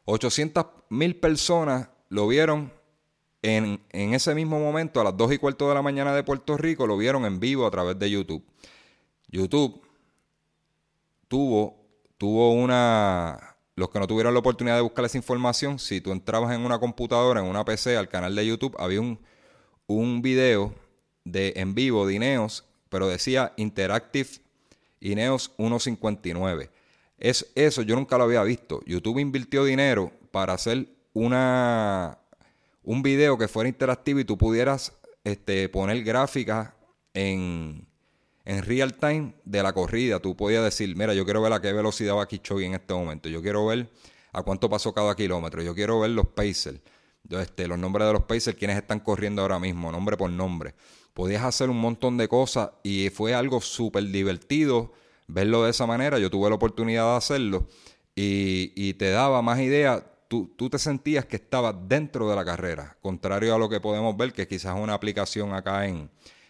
800 0.05 0.65
mil 0.89 1.15
personas 1.15 1.89
lo 2.09 2.27
vieron 2.27 2.71
en, 3.41 3.81
ese 3.91 4.35
mismo 4.35 4.59
momento, 4.59 5.01
a 5.01 5.03
las 5.03 5.17
2 5.17 5.33
y 5.33 5.37
cuarto 5.37 5.67
de 5.67 5.75
la 5.75 5.81
mañana 5.81 6.13
de 6.13 6.23
Puerto 6.23 6.57
Rico, 6.57 6.85
lo 6.85 6.97
vieron 6.97 7.25
en 7.25 7.39
vivo 7.39 7.65
a 7.65 7.71
través 7.71 7.97
de 7.97 8.09
YouTube. 8.09 8.43
YouTube 9.29 9.81
tuvo, 11.27 11.75
tuvo 12.17 12.53
una... 12.53 13.55
Los 13.75 13.89
que 13.89 13.99
no 13.99 14.05
tuvieron 14.05 14.33
la 14.33 14.41
oportunidad 14.41 14.75
de 14.75 14.81
buscar 14.81 15.05
esa 15.05 15.17
información, 15.17 15.79
si 15.79 16.01
tú 16.01 16.11
entrabas 16.11 16.53
en 16.53 16.61
una 16.61 16.77
computadora, 16.77 17.39
en 17.39 17.47
una 17.47 17.65
PC, 17.65 17.97
al 17.97 18.09
canal 18.09 18.35
de 18.35 18.45
YouTube, 18.45 18.75
había 18.77 19.01
un, 19.01 19.19
un 19.87 20.21
video 20.21 20.75
de 21.23 21.53
en 21.55 21.73
vivo 21.73 22.05
de 22.05 22.15
Ineos, 22.15 22.65
pero 22.89 23.07
decía 23.07 23.53
Interactive 23.55 24.29
Ineos 24.99 25.51
159. 25.57 26.69
Es, 27.17 27.51
eso 27.55 27.81
yo 27.81 27.95
nunca 27.95 28.17
lo 28.17 28.25
había 28.25 28.43
visto. 28.43 28.81
YouTube 28.85 29.19
invirtió 29.19 29.63
dinero 29.63 30.11
para 30.31 30.53
hacer 30.53 30.87
una, 31.13 32.20
un 32.83 33.03
video 33.03 33.37
que 33.37 33.47
fuera 33.47 33.69
interactivo 33.69 34.19
y 34.19 34.25
tú 34.25 34.37
pudieras 34.37 34.93
este, 35.23 35.69
poner 35.69 36.03
gráficas 36.03 36.73
en, 37.13 37.87
en 38.45 38.63
real 38.63 38.93
time 38.95 39.35
de 39.45 39.63
la 39.63 39.73
corrida. 39.73 40.19
Tú 40.19 40.35
podías 40.35 40.63
decir, 40.63 40.95
mira, 40.95 41.13
yo 41.13 41.25
quiero 41.25 41.41
ver 41.41 41.53
a 41.53 41.61
qué 41.61 41.73
velocidad 41.73 42.15
va 42.15 42.27
Kichogi 42.27 42.65
en 42.65 42.73
este 42.73 42.93
momento. 42.93 43.29
Yo 43.29 43.41
quiero 43.41 43.65
ver 43.65 43.89
a 44.33 44.43
cuánto 44.43 44.69
pasó 44.69 44.93
cada 44.93 45.15
kilómetro. 45.15 45.61
Yo 45.61 45.75
quiero 45.75 45.99
ver 45.99 46.11
los 46.11 46.27
pacers. 46.27 46.79
Este, 47.29 47.67
los 47.67 47.77
nombres 47.77 48.07
de 48.07 48.13
los 48.13 48.23
pacers, 48.23 48.57
quienes 48.57 48.77
están 48.77 48.99
corriendo 48.99 49.41
ahora 49.41 49.59
mismo, 49.59 49.91
nombre 49.91 50.17
por 50.17 50.29
nombre. 50.29 50.73
Podías 51.13 51.43
hacer 51.43 51.69
un 51.69 51.79
montón 51.79 52.17
de 52.17 52.27
cosas 52.27 52.71
y 52.83 53.09
fue 53.09 53.33
algo 53.33 53.61
súper 53.61 54.05
divertido 54.05 54.93
verlo 55.27 55.63
de 55.63 55.71
esa 55.71 55.85
manera. 55.85 56.19
Yo 56.19 56.29
tuve 56.29 56.49
la 56.49 56.55
oportunidad 56.55 57.11
de 57.11 57.17
hacerlo 57.17 57.67
y, 58.15 58.73
y 58.75 58.95
te 58.95 59.11
daba 59.11 59.41
más 59.41 59.59
ideas 59.59 60.03
tú, 60.31 60.69
te 60.69 60.79
sentías 60.79 61.25
que 61.25 61.35
estabas 61.35 61.75
dentro 61.87 62.29
de 62.29 62.35
la 62.37 62.45
carrera, 62.45 62.95
contrario 63.01 63.53
a 63.53 63.57
lo 63.57 63.67
que 63.67 63.81
podemos 63.81 64.15
ver, 64.15 64.31
que 64.31 64.47
quizás 64.47 64.77
es 64.77 64.81
una 64.81 64.93
aplicación 64.93 65.53
acá 65.53 65.85
en, 65.85 66.09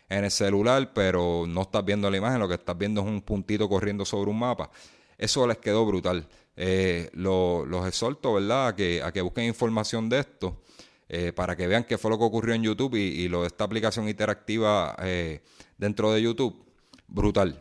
el 0.09 0.29
celular, 0.29 0.91
pero 0.93 1.45
no 1.47 1.61
estás 1.61 1.83
viendo 1.83 2.11
la 2.11 2.17
imagen, 2.17 2.39
lo 2.39 2.47
que 2.47 2.55
estás 2.55 2.77
viendo 2.77 3.01
es 3.01 3.07
un 3.07 3.21
puntito 3.21 3.67
corriendo 3.67 4.05
sobre 4.05 4.29
un 4.29 4.37
mapa. 4.37 4.69
Eso 5.17 5.47
les 5.47 5.57
quedó 5.57 5.85
brutal. 5.85 6.27
Eh, 6.55 7.09
los 7.13 7.87
exhorto, 7.87 8.33
¿verdad?, 8.33 8.67
a 8.67 8.75
que, 8.75 9.01
a 9.01 9.11
que 9.11 9.21
busquen 9.21 9.45
información 9.45 10.09
de 10.09 10.19
esto. 10.19 10.61
Eh, 11.07 11.33
para 11.33 11.55
que 11.55 11.67
vean 11.67 11.85
qué 11.85 11.97
fue 11.97 12.11
lo 12.11 12.17
que 12.17 12.25
ocurrió 12.25 12.53
en 12.53 12.63
YouTube 12.63 12.95
y, 12.95 13.27
lo 13.29 13.41
de 13.41 13.47
esta 13.47 13.63
aplicación 13.63 14.07
interactiva 14.07 14.95
eh, 14.99 15.41
dentro 15.77 16.11
de 16.13 16.21
YouTube, 16.21 16.65
brutal. 17.07 17.59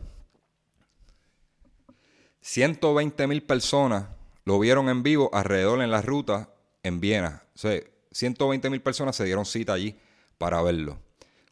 120 2.41 3.27
mil 3.27 3.43
personas 3.43 4.05
lo 4.45 4.59
vieron 4.59 4.89
en 4.89 5.03
vivo 5.03 5.29
alrededor 5.33 5.81
en 5.81 5.91
la 5.91 6.01
ruta 6.01 6.49
en 6.83 6.99
Viena. 6.99 7.43
O 7.55 7.57
sea, 7.57 7.79
120 8.11 8.69
mil 8.69 8.81
personas 8.81 9.15
se 9.15 9.25
dieron 9.25 9.45
cita 9.45 9.73
allí 9.73 9.95
para 10.37 10.61
verlo. 10.61 10.99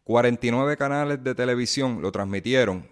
49 0.03 0.75
canales 0.77 1.23
de 1.23 1.35
televisión 1.35 2.01
lo 2.01 2.11
transmitieron 2.11 2.87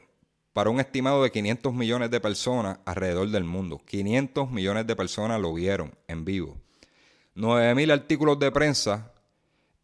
para 0.53 0.69
un 0.69 0.79
estimado 0.79 1.23
de 1.23 1.31
500 1.31 1.73
millones 1.73 2.11
de 2.11 2.19
personas 2.19 2.79
alrededor 2.85 3.29
del 3.29 3.43
mundo. 3.43 3.79
500 3.85 4.51
millones 4.51 4.87
de 4.87 4.95
personas 4.95 5.41
lo 5.41 5.53
vieron 5.53 5.93
en 6.07 6.25
vivo. 6.25 6.57
9 7.35 7.75
mil 7.75 7.91
artículos 7.91 8.39
de 8.39 8.51
prensa 8.51 9.11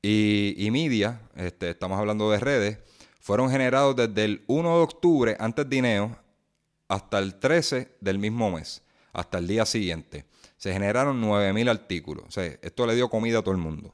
y, 0.01 0.55
y 0.57 0.71
media, 0.71 1.21
este, 1.35 1.71
estamos 1.71 1.99
hablando 1.99 2.29
de 2.31 2.39
redes, 2.39 2.79
fueron 3.19 3.49
generados 3.49 3.95
desde 3.95 4.25
el 4.25 4.43
1 4.47 4.77
de 4.77 4.83
octubre, 4.83 5.37
antes 5.39 5.69
de 5.69 5.75
Ineo, 5.77 6.17
hasta 6.87 7.19
el 7.19 7.39
13 7.39 7.95
del 8.01 8.19
mismo 8.19 8.51
mes 8.51 8.83
hasta 9.13 9.37
el 9.37 9.47
día 9.47 9.65
siguiente. 9.65 10.25
Se 10.57 10.73
generaron 10.73 11.21
9.000 11.21 11.69
artículos. 11.69 12.25
O 12.27 12.31
sea, 12.31 12.45
esto 12.45 12.85
le 12.87 12.95
dio 12.95 13.09
comida 13.09 13.39
a 13.39 13.41
todo 13.41 13.53
el 13.53 13.59
mundo. 13.59 13.93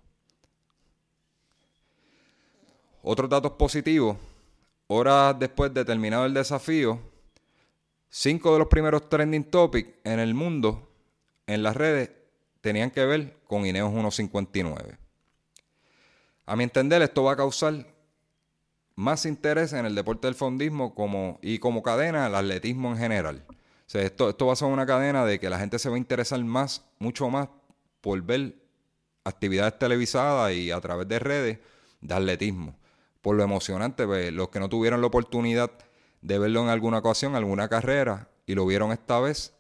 Otros 3.04 3.30
datos 3.30 3.52
positivos. 3.54 4.18
Horas 4.88 5.38
después 5.38 5.72
de 5.74 5.86
terminado 5.86 6.26
el 6.26 6.34
desafío, 6.34 7.00
cinco 8.10 8.54
de 8.54 8.60
los 8.60 8.68
primeros 8.70 9.08
trending 9.08 9.44
topics 9.44 9.90
en 10.04 10.20
el 10.20 10.34
mundo, 10.34 10.90
en 11.46 11.62
las 11.62 11.76
redes, 11.76 12.10
tenían 12.62 12.90
que 12.90 13.06
ver 13.06 13.38
con 13.46 13.68
Ineos 13.68 13.92
159. 13.92 14.98
A 16.48 16.56
mi 16.56 16.64
entender, 16.64 17.04
esto 17.04 17.24
va 17.24 17.34
a 17.34 17.38
causar 17.38 17.86
más 18.96 19.28
interés 19.28 19.74
en 19.74 19.86
el 19.86 19.94
deporte 19.94 20.26
del 20.26 20.34
fondismo 20.34 20.96
como, 20.96 21.38
y 21.44 21.60
como 21.60 21.84
cadena 21.84 22.26
al 22.26 22.34
atletismo 22.34 22.92
en 22.92 22.98
general 22.98 23.46
esto, 23.94 24.30
esto 24.30 24.46
va 24.46 24.54
a 24.54 24.56
ser 24.56 24.68
una 24.68 24.86
cadena 24.86 25.26
de 25.26 25.40
que 25.40 25.50
la 25.50 25.60
gente 25.60 25.80
se 25.80 25.90
va 25.90 25.96
a 25.96 25.98
interesar 25.98 26.44
más, 26.44 26.86
mucho 27.00 27.30
más, 27.30 27.50
por 28.02 28.22
ver 28.22 28.56
actividades 29.24 29.78
televisadas 29.80 30.54
y 30.54 30.72
a 30.72 30.80
través 30.80 31.08
de 31.08 31.20
redes 31.20 31.60
de 32.02 32.14
atletismo. 32.14 32.76
Por 33.22 33.36
lo 33.36 33.44
emocionante, 33.44 34.06
pues, 34.06 34.32
los 34.32 34.50
que 34.50 34.60
no 34.60 34.70
tuvieron 34.70 35.02
la 35.02 35.08
oportunidad 35.08 35.72
de 36.22 36.40
verlo 36.40 36.62
en 36.62 36.70
alguna 36.70 37.00
ocasión, 37.00 37.36
alguna 37.36 37.68
carrera, 37.68 38.30
y 38.46 38.56
lo 38.56 38.66
vieron 38.66 38.92
esta 38.92 39.20
vez, 39.20 39.54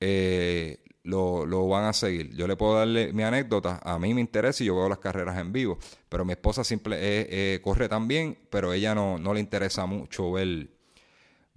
eh, 0.00 0.78
lo, 1.02 1.68
van 1.68 1.84
a 1.84 1.92
seguir. 1.92 2.34
Yo 2.34 2.46
le 2.46 2.56
puedo 2.56 2.76
darle 2.76 3.12
mi 3.12 3.22
anécdota. 3.22 3.80
A 3.82 3.98
mí 3.98 4.14
me 4.14 4.20
interesa 4.20 4.62
y 4.62 4.66
yo 4.66 4.76
veo 4.76 4.88
las 4.88 4.98
carreras 4.98 5.38
en 5.38 5.52
vivo. 5.52 5.78
Pero 6.08 6.24
mi 6.24 6.32
esposa 6.32 6.64
simple, 6.64 6.96
eh, 6.96 7.26
eh, 7.30 7.60
corre 7.62 7.88
también, 7.88 8.38
pero 8.50 8.72
ella 8.72 8.94
no, 8.94 9.18
no 9.18 9.34
le 9.34 9.40
interesa 9.40 9.86
mucho 9.86 10.32
ver 10.32 10.70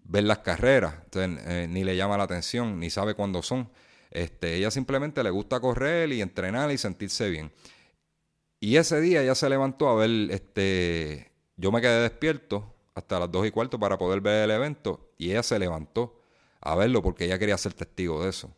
ver 0.07 0.23
las 0.23 0.39
carreras, 0.39 0.95
eh, 1.13 1.67
ni 1.69 1.83
le 1.83 1.95
llama 1.95 2.17
la 2.17 2.23
atención, 2.23 2.79
ni 2.79 2.89
sabe 2.89 3.13
cuándo 3.13 3.43
son. 3.43 3.69
Este, 4.09 4.55
ella 4.55 4.71
simplemente 4.71 5.21
le 5.23 5.29
gusta 5.29 5.59
correr 5.59 6.11
y 6.11 6.21
entrenar 6.21 6.71
y 6.71 6.77
sentirse 6.77 7.29
bien. 7.29 7.51
Y 8.59 8.77
ese 8.77 8.99
día 9.01 9.21
ella 9.21 9.35
se 9.35 9.49
levantó 9.49 9.89
a 9.89 9.95
ver, 9.95 10.31
este, 10.31 11.31
yo 11.57 11.71
me 11.71 11.81
quedé 11.81 12.01
despierto 12.01 12.73
hasta 12.95 13.19
las 13.19 13.31
dos 13.31 13.45
y 13.45 13.51
cuarto 13.51 13.77
para 13.77 13.97
poder 13.97 14.21
ver 14.21 14.45
el 14.45 14.51
evento 14.51 15.11
y 15.17 15.29
ella 15.31 15.43
se 15.43 15.59
levantó 15.59 16.19
a 16.61 16.75
verlo 16.75 17.03
porque 17.03 17.25
ella 17.25 17.37
quería 17.37 17.57
ser 17.57 17.73
testigo 17.73 18.23
de 18.23 18.29
eso. 18.29 18.51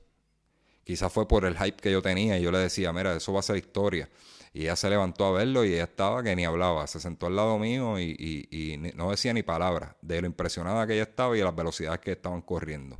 Quizás 0.85 1.11
fue 1.11 1.27
por 1.27 1.45
el 1.45 1.57
hype 1.57 1.77
que 1.77 1.91
yo 1.91 2.01
tenía 2.01 2.37
y 2.39 2.41
yo 2.43 2.51
le 2.51 2.59
decía, 2.59 2.93
mira, 2.93 3.15
eso 3.15 3.33
va 3.33 3.41
a 3.41 3.43
ser 3.43 3.57
historia. 3.57 4.07
Y 4.53 4.63
ella 4.63 4.75
se 4.75 4.89
levantó 4.89 5.25
a 5.25 5.31
verlo 5.31 5.63
y 5.63 5.73
ella 5.73 5.83
estaba 5.83 6.23
que 6.23 6.35
ni 6.35 6.45
hablaba. 6.45 6.87
Se 6.87 6.99
sentó 6.99 7.27
al 7.27 7.35
lado 7.35 7.59
mío 7.59 7.99
y, 7.99 8.93
no 8.95 9.11
decía 9.11 9.33
ni 9.33 9.43
palabra 9.43 9.95
de 10.01 10.21
lo 10.21 10.27
impresionada 10.27 10.87
que 10.87 10.93
ella 10.93 11.03
estaba 11.03 11.35
y 11.35 11.39
de 11.39 11.45
las 11.45 11.55
velocidades 11.55 11.99
que 11.99 12.13
estaban 12.13 12.41
corriendo. 12.41 12.97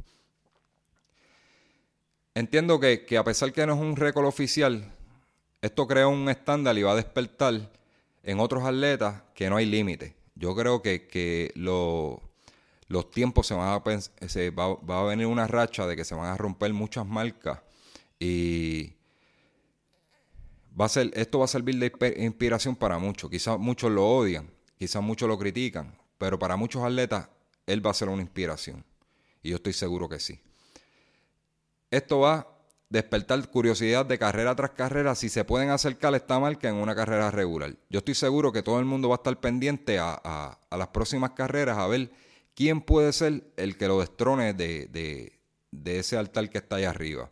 Entiendo 2.36 2.80
que, 2.80 3.06
a 3.18 3.24
pesar 3.24 3.52
que 3.52 3.66
no 3.66 3.74
es 3.74 3.80
un 3.80 3.96
récord 3.96 4.26
oficial, 4.26 4.94
esto 5.62 5.88
crea 5.88 6.08
un 6.08 6.30
estándar 6.30 6.78
y 6.78 6.84
va 6.84 6.92
a 6.92 6.96
despertar 6.96 7.72
en 8.24 8.40
otros 8.40 8.64
atletas 8.64 9.24
que 9.34 9.50
no 9.50 9.58
hay 9.58 9.66
límite. 9.66 10.16
Yo 10.36 10.56
creo 10.56 10.82
que, 10.82 11.52
los 12.88 13.12
tiempos 13.12 13.48
se 13.48 13.56
van 13.56 13.82
a 13.84 14.28
se 14.28 14.52
va, 14.52 14.76
va, 14.76 15.02
a 15.02 15.04
venir 15.04 15.26
una 15.26 15.48
racha 15.48 15.86
de 15.88 15.96
que 15.96 16.06
se 16.06 16.16
van 16.16 16.28
a 16.28 16.38
romper 16.38 16.74
muchas 16.74 17.06
marcas 17.06 17.60
y 18.20 18.94
va 20.80 20.86
a 20.86 20.90
ser, 20.90 21.12
esto 21.14 21.40
va 21.40 21.46
a 21.46 21.48
servir 21.48 21.78
de 21.78 22.16
inspiración 22.24 22.76
para 22.76 22.98
muchos. 22.98 23.30
Quizás 23.30 23.60
muchos 23.60 23.92
lo 23.92 24.08
odian, 24.08 24.50
quizás 24.78 25.02
muchos 25.02 25.28
lo 25.28 25.38
critican, 25.38 25.96
pero 26.18 26.38
para 26.40 26.56
muchos 26.56 26.84
atletas 26.84 27.30
él 27.66 27.86
va 27.86 27.92
a 27.92 27.94
ser 27.94 28.10
una 28.10 28.22
inspiración. 28.22 28.84
Y 29.42 29.50
yo 29.50 29.56
estoy 29.56 29.74
seguro 29.74 30.10
que 30.10 30.20
sí. 30.20 30.40
Esto 31.92 32.20
va 32.20 32.34
a 32.34 32.48
despertar 32.90 33.48
curiosidad 33.50 34.06
de 34.06 34.18
carrera 34.18 34.56
tras 34.56 34.72
carrera 34.72 35.16
si 35.16 35.30
se 35.30 35.46
pueden 35.46 35.70
acercar 35.70 36.14
a 36.14 36.18
esta 36.18 36.40
marca 36.40 36.70
en 36.70 36.76
una 36.76 36.96
carrera 36.96 37.32
regular. 37.32 37.76
Yo 37.90 38.00
estoy 38.00 38.16
seguro 38.16 38.52
que 38.52 38.64
todo 38.64 38.80
el 38.80 38.86
mundo 38.86 39.10
va 39.10 39.16
a 39.16 39.18
estar 39.18 39.40
pendiente 39.40 40.00
a, 40.00 40.58
las 40.72 40.88
próximas 40.90 41.32
carreras 41.32 41.78
a 41.78 41.88
ver 41.88 42.12
quién 42.56 42.82
puede 42.82 43.14
ser 43.14 43.44
el 43.58 43.78
que 43.78 43.88
lo 43.88 44.00
destrone 44.00 44.54
de, 44.54 44.88
de 45.72 46.00
ese 46.00 46.18
altar 46.18 46.50
que 46.50 46.58
está 46.58 46.78
ahí 46.78 46.86
arriba. 46.86 47.30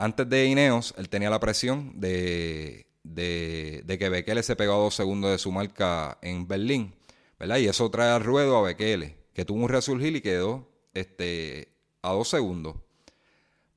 Antes 0.00 0.28
de 0.28 0.46
Ineos, 0.46 0.94
él 0.96 1.08
tenía 1.08 1.28
la 1.28 1.40
presión 1.40 1.92
de, 2.00 2.86
que 3.04 4.08
Bekele 4.08 4.44
se 4.44 4.54
pegó 4.54 4.74
a 4.74 4.76
dos 4.76 4.94
segundos 4.94 5.32
de 5.32 5.38
su 5.38 5.50
marca 5.50 6.18
en 6.22 6.46
Berlín, 6.46 6.94
¿verdad? 7.36 7.56
Y 7.56 7.66
eso 7.66 7.90
trae 7.90 8.10
al 8.12 8.22
ruedo 8.22 8.56
a 8.56 8.62
Bekele, 8.62 9.16
que 9.34 9.44
tuvo 9.44 9.58
un 9.64 9.68
resurgir 9.68 10.14
y 10.14 10.20
quedó 10.20 10.68
este, 10.94 11.74
a 12.02 12.12
dos 12.12 12.28
segundos. 12.28 12.76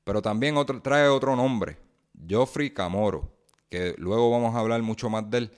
Pero 0.04 0.22
también 0.22 0.58
otro, 0.58 0.80
trae 0.80 1.08
otro 1.08 1.36
nombre, 1.36 1.78
Geoffrey 2.28 2.70
Camoro, 2.70 3.36
que 3.68 3.96
luego 3.98 4.30
vamos 4.30 4.54
a 4.56 4.60
hablar 4.60 4.84
mucho 4.84 5.10
más 5.10 5.28
de 5.28 5.40
él. 5.40 5.51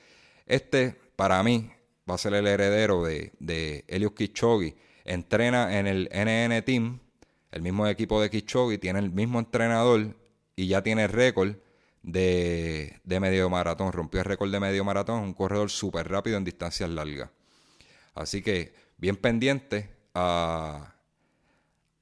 Este, 0.46 0.96
para 1.18 1.44
mí, 1.44 1.70
va 2.10 2.16
a 2.16 2.18
ser 2.18 2.36
el 2.36 2.48
heredero 2.48 3.04
de, 3.04 3.34
de 3.38 3.84
Elios 3.90 4.14
Kichogi. 4.14 4.76
Entrena 5.04 5.78
en 5.78 5.88
el 5.88 6.10
NN 6.14 6.64
Team, 6.64 7.00
el 7.52 7.62
mismo 7.62 7.86
equipo 7.86 8.22
de 8.22 8.30
Kichogi, 8.30 8.78
tiene 8.78 9.00
el 9.00 9.12
mismo 9.12 9.40
entrenador 9.40 10.23
y 10.56 10.68
ya 10.68 10.84
tiene 10.84 11.08
récord 11.08 11.56
de, 12.04 13.00
medio 13.06 13.50
maratón. 13.50 13.92
Rompió 13.92 14.22
el 14.22 14.26
récord 14.26 14.52
de 14.52 14.60
medio 14.60 14.84
maratón, 14.84 15.22
un 15.24 15.34
corredor 15.34 15.70
súper 15.70 16.10
rápido 16.10 16.38
en 16.38 16.44
distancias 16.44 16.90
largas. 16.90 17.30
Así 18.16 18.42
que 18.42 18.74
bien 18.98 19.16
pendiente 19.16 19.90
a, 20.14 20.94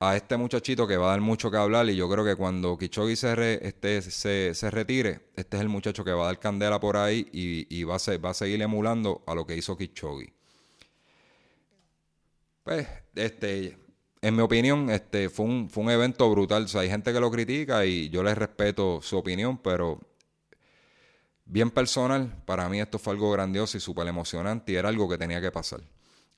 a 0.01 0.15
este 0.15 0.35
muchachito 0.35 0.87
que 0.87 0.97
va 0.97 1.07
a 1.07 1.09
dar 1.11 1.21
mucho 1.21 1.51
que 1.51 1.57
hablar 1.57 1.87
y 1.89 1.95
yo 1.95 2.09
creo 2.09 2.25
que 2.25 2.35
cuando 2.35 2.75
Kichogi 2.77 3.15
se, 3.15 3.59
este, 3.65 4.01
se, 4.01 4.71
retire, 4.71 5.29
este 5.35 5.57
es 5.57 5.61
el 5.61 5.69
muchacho 5.69 6.03
que 6.03 6.11
va 6.11 6.23
a 6.23 6.25
dar 6.27 6.39
candela 6.39 6.79
por 6.79 6.97
ahí 6.97 7.27
y, 7.31 7.83
va, 7.83 7.95
a 7.95 8.17
va 8.17 8.31
a 8.31 8.33
seguir 8.33 8.61
emulando 8.61 9.23
a 9.27 9.35
lo 9.35 9.45
que 9.45 9.55
hizo 9.55 9.77
Kichogi. 9.77 10.33
Pues, 12.63 12.87
este, 13.15 13.77
en 14.21 14.35
mi 14.35 14.41
opinión, 14.41 14.89
este, 14.89 15.29
fue 15.29 15.45
un, 15.45 15.69
fue 15.69 15.83
un 15.83 15.91
evento 15.91 16.29
brutal. 16.29 16.63
O 16.63 16.67
sea, 16.67 16.81
hay 16.81 16.89
gente 16.89 17.11
que 17.11 17.19
lo 17.19 17.31
critica 17.31 17.85
y 17.85 18.09
yo 18.09 18.23
les 18.23 18.37
respeto 18.37 19.01
su 19.01 19.17
opinión, 19.17 19.57
pero 19.57 19.99
bien 21.45 21.71
personal, 21.71 22.41
para 22.45 22.69
mí 22.69 22.79
esto 22.79 22.99
fue 22.99 23.13
algo 23.13 23.31
grandioso 23.31 23.77
y 23.77 23.81
súper 23.81 24.07
emocionante 24.07 24.71
y 24.71 24.75
era 24.75 24.89
algo 24.89 25.09
que 25.09 25.17
tenía 25.17 25.41
que 25.41 25.51
pasar. 25.51 25.81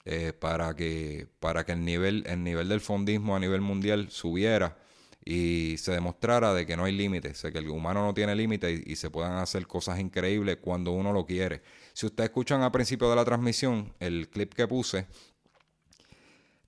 Eh, 0.05 0.33
para 0.33 0.75
que, 0.75 1.27
para 1.39 1.65
que 1.65 1.71
el, 1.71 1.85
nivel, 1.85 2.25
el 2.27 2.43
nivel 2.43 2.67
del 2.67 2.81
fondismo 2.81 3.37
a 3.37 3.39
nivel 3.39 3.61
mundial 3.61 4.09
subiera 4.11 4.77
y 5.23 5.77
se 5.77 5.93
demostrara 5.93 6.53
de 6.53 6.65
que 6.65 6.75
no 6.75 6.83
hay 6.83 6.91
límites, 6.91 7.41
que 7.41 7.57
el 7.57 7.69
humano 7.69 8.03
no 8.03 8.13
tiene 8.13 8.35
límites 8.35 8.81
y, 8.85 8.91
y, 8.91 8.95
se 8.97 9.09
puedan 9.09 9.37
hacer 9.37 9.65
cosas 9.65 9.99
increíbles 10.01 10.57
cuando 10.59 10.91
uno 10.91 11.13
lo 11.13 11.25
quiere. 11.25 11.61
Si 11.93 12.05
ustedes 12.05 12.29
escuchan 12.29 12.63
al 12.63 12.71
principio 12.71 13.09
de 13.09 13.15
la 13.15 13.23
transmisión, 13.23 13.93
el 14.01 14.27
clip 14.27 14.53
que 14.53 14.67
puse, 14.67 15.07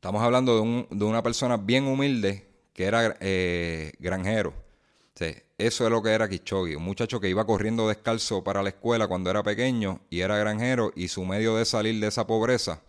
Estamos 0.06 0.22
hablando 0.22 0.86
de, 0.92 1.04
una 1.04 1.24
persona 1.24 1.58
bien 1.58 1.88
humilde 1.88 2.46
que 2.74 2.86
era 2.86 3.18
eh, 3.22 3.92
granjero. 3.98 4.54
eso 5.58 5.84
es 5.84 5.90
lo 5.90 6.04
que 6.04 6.12
era 6.12 6.30
Kichogi, 6.30 6.76
un 6.76 6.84
muchacho 6.84 7.20
que 7.20 7.28
iba 7.28 7.44
corriendo 7.44 7.88
descalzo 7.88 8.44
para 8.44 8.62
la 8.62 8.70
escuela 8.70 9.08
cuando 9.08 9.32
era 9.32 9.42
pequeño 9.42 10.02
y 10.12 10.20
era 10.20 10.38
granjero 10.38 10.92
y 10.96 11.08
su 11.08 11.26
medio 11.26 11.56
de 11.56 11.66
salir 11.66 12.00
de 12.00 12.06
esa 12.06 12.28
pobreza 12.28 12.84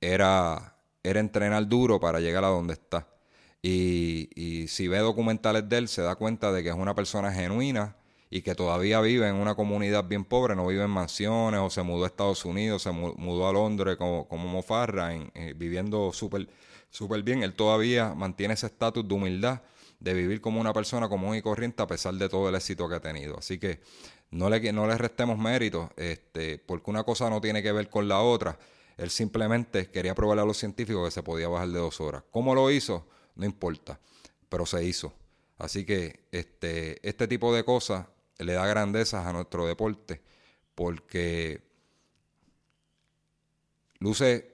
era, 0.00 0.74
era 1.04 1.20
entrenar 1.20 1.68
duro 1.68 2.00
para 2.00 2.18
llegar 2.18 2.42
a 2.42 2.48
donde 2.48 2.72
está. 2.72 3.06
Y 3.62 4.66
si 4.66 4.88
ve 4.88 4.98
documentales 4.98 5.68
de 5.68 5.78
él 5.78 5.86
se 5.86 6.02
da 6.02 6.16
cuenta 6.16 6.50
de 6.50 6.64
que 6.64 6.70
es 6.70 6.74
una 6.74 6.96
persona 6.96 7.32
genuina 7.32 7.94
y 8.34 8.40
que 8.40 8.54
todavía 8.54 8.98
vive 9.02 9.28
en 9.28 9.34
una 9.34 9.54
comunidad 9.54 10.04
bien 10.08 10.24
pobre, 10.24 10.56
no 10.56 10.66
vive 10.66 10.84
en 10.84 10.90
mansiones 10.90 11.60
o 11.60 11.68
se 11.68 11.82
mudó 11.82 12.04
a 12.04 12.06
Estados 12.06 12.46
Unidos, 12.46 12.82
se 12.82 12.90
mudó 12.90 13.46
a 13.46 13.52
Londres 13.52 13.98
como, 13.98 14.26
como 14.26 14.48
Mofarra, 14.48 15.14
eh, 15.14 15.52
viviendo 15.54 16.14
súper 16.14 16.48
super 16.88 17.22
bien. 17.22 17.42
Él 17.42 17.52
todavía 17.52 18.14
mantiene 18.14 18.54
ese 18.54 18.66
estatus 18.66 19.06
de 19.06 19.12
humildad, 19.12 19.60
de 20.00 20.14
vivir 20.14 20.40
como 20.40 20.62
una 20.62 20.72
persona 20.72 21.10
común 21.10 21.36
y 21.36 21.42
corriente 21.42 21.82
a 21.82 21.86
pesar 21.86 22.14
de 22.14 22.26
todo 22.30 22.48
el 22.48 22.54
éxito 22.54 22.88
que 22.88 22.94
ha 22.94 23.00
tenido. 23.00 23.36
Así 23.36 23.58
que 23.58 23.80
no 24.30 24.48
le, 24.48 24.72
no 24.72 24.86
le 24.86 24.96
restemos 24.96 25.36
méritos, 25.36 25.90
este, 25.98 26.58
porque 26.58 26.88
una 26.88 27.04
cosa 27.04 27.28
no 27.28 27.38
tiene 27.38 27.62
que 27.62 27.70
ver 27.70 27.90
con 27.90 28.08
la 28.08 28.22
otra. 28.22 28.58
Él 28.96 29.10
simplemente 29.10 29.90
quería 29.90 30.14
probarle 30.14 30.40
a 30.40 30.46
los 30.46 30.56
científicos 30.56 31.04
que 31.06 31.10
se 31.10 31.22
podía 31.22 31.48
bajar 31.48 31.68
de 31.68 31.80
dos 31.80 32.00
horas. 32.00 32.22
¿Cómo 32.30 32.54
lo 32.54 32.70
hizo? 32.70 33.06
No 33.34 33.44
importa, 33.44 34.00
pero 34.48 34.64
se 34.64 34.82
hizo. 34.82 35.12
Así 35.58 35.84
que 35.84 36.20
este, 36.32 37.06
este 37.06 37.28
tipo 37.28 37.54
de 37.54 37.62
cosas 37.62 38.06
le 38.44 38.54
da 38.54 38.66
grandezas 38.66 39.26
a 39.26 39.32
nuestro 39.32 39.66
deporte 39.66 40.22
porque 40.74 41.62
luce 43.98 44.52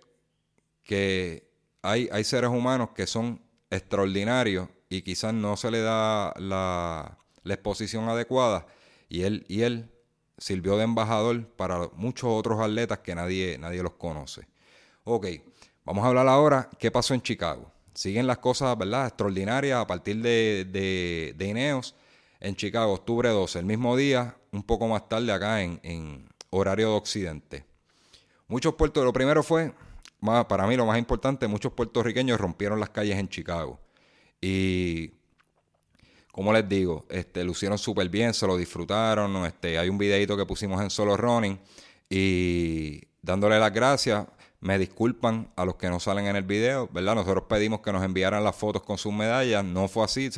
que 0.82 1.48
hay, 1.82 2.08
hay 2.12 2.24
seres 2.24 2.50
humanos 2.50 2.90
que 2.94 3.06
son 3.06 3.40
extraordinarios 3.70 4.68
y 4.88 5.02
quizás 5.02 5.34
no 5.34 5.56
se 5.56 5.70
le 5.70 5.80
da 5.80 6.34
la, 6.38 7.18
exposición 7.44 8.08
adecuada 8.10 8.66
y 9.08 9.22
él, 9.22 9.46
y 9.48 9.62
él 9.62 9.90
sirvió 10.36 10.76
de 10.76 10.84
embajador 10.84 11.46
para 11.46 11.88
muchos 11.94 12.28
otros 12.30 12.60
atletas 12.60 12.98
que 12.98 13.14
nadie, 13.14 13.56
nadie 13.58 13.82
los 13.82 13.94
conoce. 13.94 14.46
Ok, 15.04 15.26
vamos 15.84 16.04
a 16.04 16.08
hablar 16.08 16.28
ahora 16.28 16.68
qué 16.78 16.90
pasó 16.90 17.14
en 17.14 17.22
Chicago. 17.22 17.72
Siguen 17.94 18.26
las 18.26 18.38
cosas, 18.38 18.76
¿verdad? 18.76 19.06
Extraordinarias 19.06 19.80
a 19.80 19.86
partir 19.86 20.20
de, 20.20 20.66
de, 20.70 21.34
de 21.36 21.46
Ineos 21.46 21.94
en 22.40 22.54
Chicago, 22.56 22.92
octubre 22.92 23.28
12, 23.28 23.58
el 23.58 23.64
mismo 23.64 23.96
día, 23.96 24.36
un 24.52 24.62
poco 24.62 24.86
más 24.88 25.08
tarde 25.08 25.32
acá 25.32 25.62
en, 25.62 26.28
horario 26.50 26.90
de 26.90 26.94
Occidente. 26.96 27.64
Muchos 28.46 28.74
puertos, 28.74 29.04
lo 29.04 29.12
primero 29.12 29.42
fue, 29.42 29.72
para 30.48 30.66
mí 30.66 30.76
lo 30.76 30.86
más 30.86 30.98
importante, 30.98 31.46
muchos 31.46 31.72
puertorriqueños 31.72 32.40
rompieron 32.40 32.80
las 32.80 32.90
calles 32.90 33.18
en 33.18 33.28
Chicago. 33.28 33.78
Y, 34.40 35.12
como 36.32 36.52
les 36.52 36.68
digo, 36.68 37.04
este, 37.10 37.44
lucieron 37.44 37.76
súper 37.76 38.08
bien, 38.08 38.32
se 38.32 38.46
lo 38.46 38.56
disfrutaron. 38.56 39.44
Este, 39.44 39.78
hay 39.78 39.88
un 39.88 39.98
videito 39.98 40.36
que 40.36 40.46
pusimos 40.46 40.80
en 40.80 40.88
Solo 40.88 41.16
Running 41.16 41.58
y 42.08 43.02
dándole 43.20 43.58
las 43.58 43.72
gracias. 43.72 44.26
Me 44.60 44.78
disculpan 44.78 45.52
a 45.56 45.64
los 45.64 45.74
que 45.74 45.88
no 45.88 46.00
salen 46.00 46.26
en 46.26 46.36
el 46.36 46.44
video, 46.44 46.88
¿verdad? 46.92 47.16
Nosotros 47.16 47.44
pedimos 47.48 47.80
que 47.80 47.92
nos 47.92 48.02
enviaran 48.02 48.42
las 48.42 48.56
fotos 48.56 48.82
con 48.82 48.98
sus 48.98 49.12
medallas, 49.12 49.64
no 49.64 49.88
fue 49.88 50.04
así. 50.04 50.28
O 50.28 50.32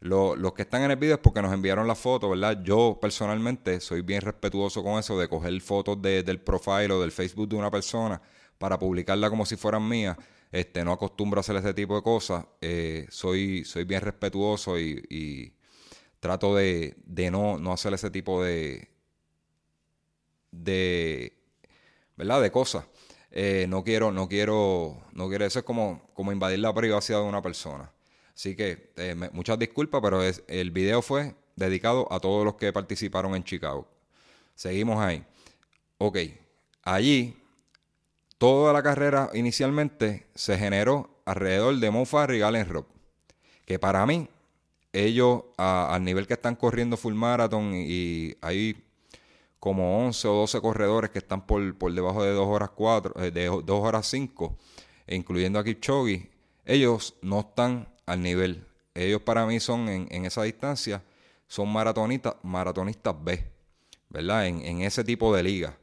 los 0.00 0.52
que 0.52 0.62
están 0.62 0.82
en 0.82 0.92
el 0.92 0.96
video 0.96 1.16
es 1.16 1.20
porque 1.20 1.42
nos 1.42 1.52
enviaron 1.52 1.86
la 1.86 1.94
foto, 1.94 2.30
¿verdad? 2.30 2.62
Yo 2.62 2.98
personalmente 3.00 3.80
soy 3.80 4.02
bien 4.02 4.20
respetuoso 4.20 4.82
con 4.82 4.98
eso 4.98 5.18
de 5.18 5.28
coger 5.28 5.60
fotos 5.60 6.00
del 6.00 6.40
profile 6.40 6.92
o 6.92 7.00
del 7.00 7.10
Facebook 7.10 7.48
de 7.48 7.56
una 7.56 7.70
persona 7.70 8.20
para 8.58 8.78
publicarla 8.78 9.28
como 9.30 9.44
si 9.44 9.56
fueran 9.56 9.88
mías. 9.88 10.16
Este, 10.52 10.84
no 10.84 10.92
acostumbro 10.92 11.40
a 11.40 11.42
hacer 11.42 11.56
ese 11.56 11.74
tipo 11.74 11.96
de 11.96 12.02
cosas. 12.02 12.46
Eh, 12.60 13.06
soy, 13.10 13.64
soy 13.64 13.84
bien 13.84 14.00
respetuoso 14.00 14.78
y, 14.78 15.54
trato 16.20 16.54
de, 16.54 16.96
no, 17.30 17.58
no, 17.58 17.72
hacer 17.72 17.92
ese 17.94 18.10
tipo 18.10 18.42
de, 18.42 18.88
de 20.50 21.38
¿verdad? 22.16 22.42
De 22.42 22.50
cosas. 22.50 22.84
Eh, 23.30 23.66
no 23.68 23.84
quiero, 23.84 24.10
no 24.12 24.28
quiero, 24.28 25.02
no 25.12 25.28
quiero, 25.28 25.44
eso 25.44 25.58
es 25.60 25.64
como, 25.64 26.08
como 26.14 26.32
invadir 26.32 26.60
la 26.60 26.72
privacidad 26.74 27.20
de 27.20 27.28
una 27.28 27.42
persona. 27.42 27.92
Así 28.38 28.54
que 28.54 28.92
eh, 28.94 29.16
muchas 29.32 29.58
disculpas, 29.58 30.00
pero 30.00 30.20
el 30.22 30.70
video 30.70 31.02
fue 31.02 31.34
dedicado 31.56 32.06
a 32.12 32.20
todos 32.20 32.44
los 32.44 32.54
que 32.54 32.72
participaron 32.72 33.34
en 33.34 33.42
Chicago. 33.42 33.88
Seguimos 34.54 35.00
ahí. 35.00 35.24
Ok, 35.98 36.18
allí 36.84 37.36
toda 38.38 38.72
la 38.72 38.80
carrera 38.80 39.28
inicialmente 39.34 40.28
se 40.36 40.56
generó 40.56 41.20
alrededor 41.24 41.80
de 41.80 41.90
Mo 41.90 42.04
Farr 42.04 42.32
y 42.32 42.38
Galen 42.38 42.68
Rock. 42.68 42.86
que 43.64 43.80
para 43.80 44.06
mí, 44.06 44.28
ellos 44.92 45.42
al 45.56 46.04
nivel 46.04 46.28
que 46.28 46.34
están 46.34 46.54
corriendo 46.54 46.96
full 46.96 47.14
marathon 47.14 47.72
y, 47.74 48.36
hay 48.40 48.84
como 49.58 50.06
11 50.06 50.28
o 50.28 50.34
12 50.34 50.60
corredores 50.60 51.10
que 51.10 51.18
están 51.18 51.44
por, 51.44 51.92
debajo 51.92 52.22
de 52.22 52.30
2 52.30 52.46
horas 52.46 52.70
4, 52.70 53.14
eh, 53.20 53.30
de 53.32 53.46
2 53.46 53.64
horas 53.68 54.06
5, 54.06 54.56
incluyendo 55.08 55.58
a 55.58 55.64
Kipchoge, 55.64 56.30
ellos 56.64 57.16
no 57.20 57.40
están 57.40 57.97
al 58.08 58.22
nivel. 58.22 58.66
Ellos 58.94 59.22
para 59.22 59.46
mí 59.46 59.60
son 59.60 59.88
en, 59.88 60.08
en 60.10 60.24
esa 60.24 60.42
distancia, 60.42 61.02
son 61.46 61.72
maratonistas, 61.72 62.34
maratonistas 62.42 63.14
B, 63.22 63.44
¿verdad? 64.08 64.46
En, 64.46 64.82
ese 64.82 65.04
tipo 65.04 65.34
de 65.34 65.42
liga, 65.42 65.78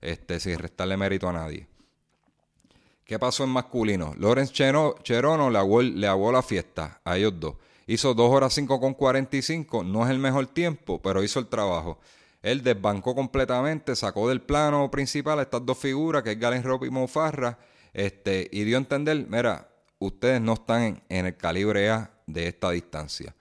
este, 0.00 0.40
sin 0.40 0.58
restarle 0.58 0.96
mérito 0.96 1.28
a 1.28 1.32
nadie. 1.32 1.66
¿Qué 3.04 3.18
pasó 3.18 3.44
en 3.44 3.50
masculino? 3.50 4.14
Lorenz 4.18 4.52
Cherono 4.52 5.50
le 5.50 5.58
aguó, 5.58 5.82
le 5.82 6.06
la 6.06 6.42
fiesta 6.42 7.00
a 7.04 7.16
ellos 7.16 7.40
dos. 7.40 7.54
Hizo 7.86 8.12
2 8.12 8.30
horas 8.30 8.52
5 8.52 8.80
con 8.80 8.92
45, 8.92 9.82
no 9.82 10.04
es 10.04 10.10
el 10.10 10.18
mejor 10.18 10.46
tiempo, 10.48 11.00
pero 11.00 11.22
hizo 11.22 11.40
el 11.40 11.46
trabajo. 11.46 11.98
Él 12.42 12.62
desbancó 12.62 13.14
completamente, 13.14 13.96
sacó 13.96 14.28
del 14.28 14.42
plano 14.42 14.90
principal 14.90 15.38
a 15.38 15.42
estas 15.42 15.64
dos 15.64 15.78
figuras, 15.78 16.22
que 16.22 16.32
es 16.32 16.38
Galen 16.38 16.62
Rope 16.62 16.86
y 16.86 16.90
Mofarra, 16.90 17.58
este, 17.94 18.46
y 18.52 18.64
dio 18.64 18.76
a 18.76 18.80
entender, 18.80 19.26
mira, 19.28 19.67
ustedes 19.98 20.40
no 20.40 20.54
están 20.54 21.02
en, 21.08 21.26
el 21.26 21.36
calibre 21.36 21.90
A 21.90 22.10
de 22.26 22.48
esta 22.48 22.70
distancia. 22.70 23.34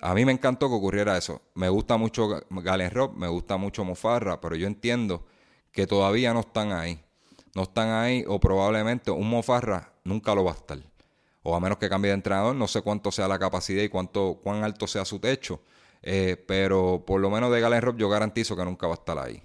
A 0.00 0.14
mí 0.14 0.24
me 0.24 0.32
encantó 0.32 0.68
que 0.68 0.74
ocurriera 0.74 1.16
eso. 1.16 1.42
Me 1.54 1.68
gusta 1.68 1.96
mucho 1.96 2.42
Galen 2.50 2.90
Rope, 2.90 3.18
me 3.18 3.28
gusta 3.28 3.56
mucho 3.56 3.84
Mofarra, 3.84 4.40
pero 4.40 4.56
yo 4.56 4.66
entiendo 4.66 5.26
que 5.70 5.86
todavía 5.86 6.34
no 6.34 6.40
están 6.40 6.72
ahí 6.72 7.02
no 7.54 7.62
están 7.62 7.90
ahí 7.90 8.24
o 8.26 8.40
probablemente 8.40 9.10
un 9.10 9.28
Mofarra 9.28 9.92
nunca 10.04 10.34
lo 10.34 10.44
va 10.44 10.52
a 10.52 10.54
estar. 10.54 10.78
O 11.42 11.56
a 11.56 11.60
menos 11.60 11.78
que 11.78 11.88
cambie 11.88 12.10
de 12.10 12.14
entrenador, 12.14 12.54
no 12.54 12.68
sé 12.68 12.82
cuánto 12.82 13.10
sea 13.10 13.26
la 13.28 13.38
capacidad 13.38 13.82
y 13.82 13.88
cuánto, 13.88 14.40
cuán 14.42 14.62
alto 14.62 14.86
sea 14.86 15.04
su 15.04 15.18
techo. 15.18 15.60
Eh, 16.02 16.42
pero 16.46 17.04
por 17.06 17.20
lo 17.20 17.30
menos 17.30 17.52
de 17.52 17.60
Galen 17.60 17.82
Rob 17.82 17.96
yo 17.96 18.08
garantizo 18.08 18.56
que 18.56 18.64
nunca 18.64 18.86
va 18.86 18.94
a 18.94 18.98
estar 18.98 19.18
ahí. 19.18 19.42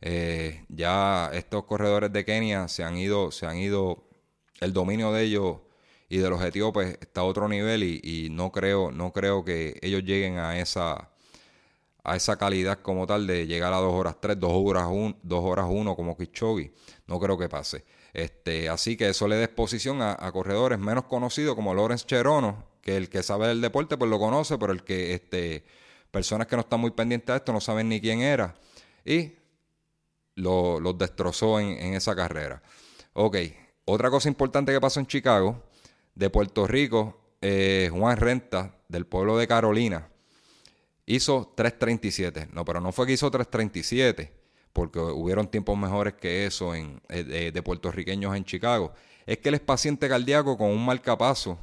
Eh, 0.00 0.64
ya 0.68 1.30
estos 1.32 1.64
corredores 1.64 2.12
de 2.12 2.24
Kenia 2.24 2.68
se 2.68 2.84
han 2.84 2.96
ido, 2.96 3.30
se 3.30 3.46
han 3.46 3.56
ido, 3.56 4.04
el 4.60 4.72
dominio 4.72 5.12
de 5.12 5.24
ellos 5.24 5.58
y 6.12 6.18
de 6.18 6.28
los 6.28 6.42
etíopes 6.42 6.98
está 7.00 7.22
a 7.22 7.24
otro 7.24 7.48
nivel 7.48 7.82
y, 7.82 8.28
no 8.30 8.52
creo, 8.52 8.92
no 8.92 9.14
creo 9.14 9.42
que 9.46 9.78
ellos 9.80 10.02
lleguen 10.02 10.36
a 10.36 10.58
esa, 10.58 11.08
a 12.04 12.16
esa 12.16 12.36
calidad 12.36 12.80
como 12.82 13.06
tal 13.06 13.26
de 13.26 13.46
llegar 13.46 13.72
a 13.72 13.78
2 13.78 13.94
horas 13.94 14.16
3, 14.20 14.38
2 14.38 14.52
horas 14.52 14.88
1, 14.90 15.16
2 15.22 15.42
horas 15.42 15.66
1 15.70 15.96
como 15.96 16.14
Kichogi. 16.14 16.70
No 17.06 17.18
creo 17.18 17.38
que 17.38 17.48
pase. 17.48 17.86
Este, 18.12 18.68
así 18.68 18.94
que 18.94 19.08
eso 19.08 19.26
le 19.26 19.36
da 19.36 19.44
exposición 19.44 20.02
a, 20.02 20.30
corredores 20.32 20.78
menos 20.78 21.04
conocidos 21.04 21.56
como 21.56 21.72
Lorenz 21.72 22.04
Cherono, 22.04 22.62
que 22.82 22.98
el 22.98 23.08
que 23.08 23.22
sabe 23.22 23.48
del 23.48 23.62
deporte 23.62 23.96
pues 23.96 24.10
lo 24.10 24.18
conoce, 24.18 24.58
pero 24.58 24.74
el 24.74 24.84
que 24.84 25.14
este, 25.14 25.64
personas 26.10 26.46
que 26.46 26.56
no 26.56 26.60
están 26.60 26.80
muy 26.80 26.90
pendientes 26.90 27.30
a 27.30 27.36
esto 27.36 27.54
no 27.54 27.60
saben 27.62 27.88
ni 27.88 28.02
quién 28.02 28.20
era. 28.20 28.54
Y 29.02 29.32
los 30.34 30.98
destrozó 30.98 31.58
en, 31.58 31.94
esa 31.94 32.14
carrera. 32.14 32.62
Ok, 33.14 33.38
otra 33.86 34.10
cosa 34.10 34.28
importante 34.28 34.72
que 34.72 34.80
pasó 34.80 35.00
en 35.00 35.06
Chicago, 35.06 35.71
de 36.14 36.30
Puerto 36.30 36.66
Rico, 36.66 37.20
eh, 37.40 37.90
Juan 37.92 38.16
Renta, 38.16 38.76
del 38.88 39.06
pueblo 39.06 39.36
de 39.38 39.46
Carolina, 39.46 40.08
hizo 41.06 41.54
3.37. 41.56 42.48
No, 42.52 42.64
pero 42.64 42.80
no 42.80 42.92
fue 42.92 43.06
que 43.06 43.12
hizo 43.12 43.30
3.37, 43.30 44.30
porque 44.72 44.98
hubieron 44.98 45.48
tiempos 45.48 45.76
mejores 45.76 46.14
que 46.14 46.46
eso 46.46 46.74
en, 46.74 47.00
eh, 47.08 47.50
de, 47.52 47.62
puertorriqueños 47.62 48.36
en 48.36 48.44
Chicago. 48.44 48.92
Es 49.26 49.38
que 49.38 49.48
él 49.48 49.56
es 49.56 49.60
paciente 49.60 50.08
cardíaco 50.08 50.56
con 50.56 50.70
un 50.70 50.84
marcapaso 50.84 51.58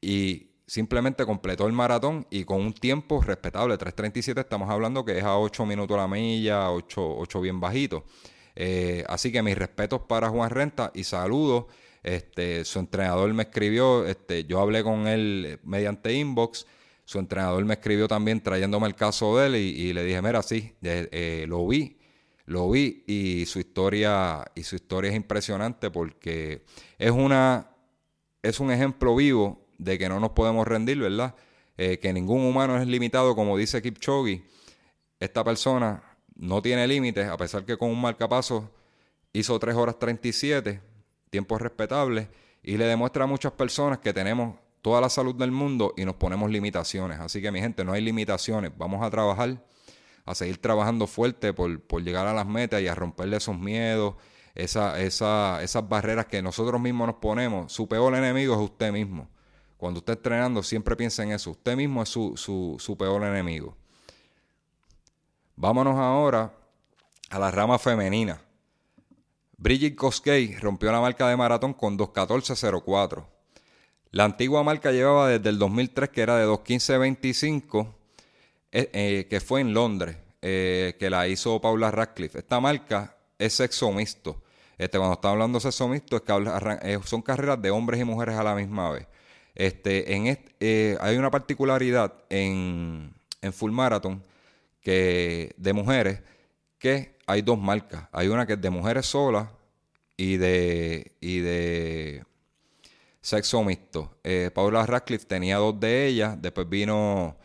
y 0.00 0.50
simplemente 0.66 1.24
completó 1.26 1.66
el 1.66 1.72
maratón 1.72 2.26
y 2.30 2.44
con 2.44 2.60
un 2.60 2.72
tiempo 2.72 3.20
respetable. 3.22 3.76
3.37 3.76 4.40
estamos 4.40 4.70
hablando 4.70 5.04
que 5.04 5.18
es 5.18 5.24
a 5.24 5.38
8 5.38 5.66
minutos 5.66 5.96
la 5.96 6.08
milla, 6.08 6.70
8, 6.70 7.18
8 7.18 7.40
bien 7.40 7.60
bajito. 7.60 8.04
Eh, 8.54 9.04
así 9.08 9.32
que 9.32 9.42
mis 9.42 9.56
respetos 9.56 10.02
para 10.02 10.28
Juan 10.28 10.50
Renta 10.50 10.90
y 10.94 11.04
saludos. 11.04 11.66
Este, 12.02 12.64
su 12.64 12.78
entrenador 12.78 13.32
me 13.32 13.44
escribió, 13.44 14.06
este, 14.06 14.44
yo 14.44 14.60
hablé 14.60 14.82
con 14.82 15.06
él 15.06 15.60
mediante 15.62 16.12
inbox 16.12 16.66
su 17.04 17.18
entrenador 17.18 17.64
me 17.64 17.74
escribió 17.74 18.08
también 18.08 18.40
trayéndome 18.40 18.86
el 18.86 18.94
caso 18.94 19.36
de 19.36 19.46
él 19.46 19.56
y, 19.56 19.92
le 19.92 20.04
dije, 20.04 20.22
mira, 20.22 20.42
sí, 20.42 20.72
eh, 20.82 21.44
lo 21.48 21.66
vi, 21.66 21.98
lo 22.46 22.70
vi 22.70 23.04
y 23.06 23.44
su 23.46 23.58
historia 23.58 24.44
y 24.54 24.62
su 24.62 24.76
historia 24.76 25.10
es 25.10 25.16
impresionante 25.16 25.90
porque 25.90 26.64
es 26.98 27.10
una 27.10 27.68
es 28.42 28.60
un 28.60 28.72
ejemplo 28.72 29.14
vivo 29.14 29.66
de 29.78 29.98
que 29.98 30.08
no 30.08 30.20
nos 30.20 30.30
podemos 30.30 30.66
rendir, 30.66 30.98
¿verdad? 30.98 31.34
Eh, 31.76 31.98
que 31.98 32.12
ningún 32.12 32.44
humano 32.44 32.80
es 32.80 32.86
limitado, 32.86 33.36
como 33.36 33.56
dice 33.56 33.82
Kipchoge. 33.82 34.42
Esta 35.20 35.44
persona 35.44 36.02
no 36.34 36.62
tiene 36.62 36.86
límites, 36.88 37.28
a 37.28 37.36
pesar 37.36 37.64
que 37.64 37.76
con 37.76 37.90
un 37.90 38.00
marcapaso 38.00 38.70
hizo 39.32 39.58
3 39.58 39.76
horas 39.76 39.98
37, 39.98 40.80
tiempos 41.32 41.62
respetables, 41.62 42.28
y 42.62 42.76
le 42.76 42.84
demuestra 42.84 43.24
a 43.24 43.26
muchas 43.26 43.52
personas 43.52 43.98
que 43.98 44.12
tenemos 44.12 44.54
toda 44.82 45.00
la 45.00 45.08
salud 45.08 45.34
del 45.34 45.50
mundo 45.50 45.94
y 45.96 46.04
nos 46.04 46.16
ponemos 46.16 46.50
limitaciones. 46.50 47.18
Así 47.20 47.40
que 47.40 47.50
mi 47.50 47.58
gente, 47.58 47.84
no 47.86 47.94
hay 47.94 48.02
limitaciones. 48.02 48.70
Vamos 48.76 49.02
a 49.02 49.10
trabajar, 49.10 49.64
a 50.26 50.34
seguir 50.34 50.58
trabajando 50.58 51.06
fuerte 51.06 51.54
por, 51.54 52.02
llegar 52.02 52.26
a 52.26 52.34
las 52.34 52.46
metas 52.46 52.82
y 52.82 52.86
a 52.86 52.94
romperle 52.94 53.38
esos 53.38 53.58
miedos, 53.58 54.16
esa, 54.54 55.00
esa, 55.00 55.62
esas 55.62 55.88
barreras 55.88 56.26
que 56.26 56.42
nosotros 56.42 56.78
mismos 56.78 57.06
nos 57.06 57.16
ponemos. 57.16 57.72
Su 57.72 57.88
peor 57.88 58.14
enemigo 58.14 58.54
es 58.54 58.60
usted 58.60 58.92
mismo. 58.92 59.30
Cuando 59.78 60.00
usted 60.00 60.12
está 60.12 60.28
entrenando, 60.28 60.62
siempre 60.62 60.96
piensa 60.96 61.22
en 61.22 61.32
eso. 61.32 61.52
Usted 61.52 61.76
mismo 61.76 62.02
es 62.02 62.10
su, 62.10 62.36
su, 62.36 62.76
su 62.78 62.94
peor 62.98 63.22
enemigo. 63.24 63.74
Vámonos 65.56 65.96
ahora 65.96 66.52
a 67.30 67.38
la 67.38 67.50
rama 67.50 67.78
femenina. 67.78 68.38
Bridget 69.62 69.94
Koskei 69.94 70.56
rompió 70.56 70.90
la 70.90 71.00
marca 71.00 71.28
de 71.28 71.36
maratón 71.36 71.72
con 71.72 71.96
2.14.04. 71.96 73.24
La 74.10 74.24
antigua 74.24 74.64
marca 74.64 74.90
llevaba 74.90 75.28
desde 75.28 75.50
el 75.50 75.58
2003, 75.60 76.08
que 76.10 76.20
era 76.20 76.36
de 76.36 76.46
2.15.25, 76.46 77.94
eh, 78.72 78.90
eh, 78.92 79.26
que 79.30 79.38
fue 79.38 79.60
en 79.60 79.72
Londres, 79.72 80.16
eh, 80.42 80.96
que 80.98 81.08
la 81.08 81.28
hizo 81.28 81.60
Paula 81.60 81.92
Radcliffe. 81.92 82.40
Esta 82.40 82.58
marca 82.58 83.16
es 83.38 83.52
sexo 83.52 83.92
mixto. 83.92 84.42
Este, 84.76 84.98
cuando 84.98 85.14
estamos 85.14 85.34
hablando 85.34 85.58
de 85.58 85.62
sexo 85.62 85.86
mixto, 85.86 86.16
es 86.16 86.22
que 86.22 87.00
son 87.04 87.22
carreras 87.22 87.62
de 87.62 87.70
hombres 87.70 88.00
y 88.00 88.04
mujeres 88.04 88.34
a 88.34 88.42
la 88.42 88.56
misma 88.56 88.90
vez. 88.90 89.06
Este, 89.54 90.12
en 90.12 90.98
hay 91.00 91.16
una 91.16 91.30
particularidad 91.30 92.12
en, 92.30 93.14
en 93.40 93.52
Full 93.52 93.70
Marathon 93.70 94.24
que, 94.80 95.54
de 95.56 95.72
mujeres 95.72 96.20
que 96.82 97.14
hay 97.26 97.42
dos 97.42 97.60
marcas. 97.60 98.08
Hay 98.10 98.26
una 98.26 98.44
que 98.44 98.54
es 98.54 98.60
de 98.60 98.68
mujeres 98.68 99.06
solas 99.06 99.46
y 100.16 100.36
de, 100.36 101.12
y 101.20 101.38
de 101.38 102.24
sexo 103.20 103.62
mixto. 103.62 104.18
Eh, 104.24 104.50
Paula 104.52 104.84
Radcliffe 104.84 105.24
tenía 105.24 105.58
dos 105.58 105.78
de 105.78 106.08
ellas, 106.08 106.42
después 106.42 106.68
vino 106.68 107.36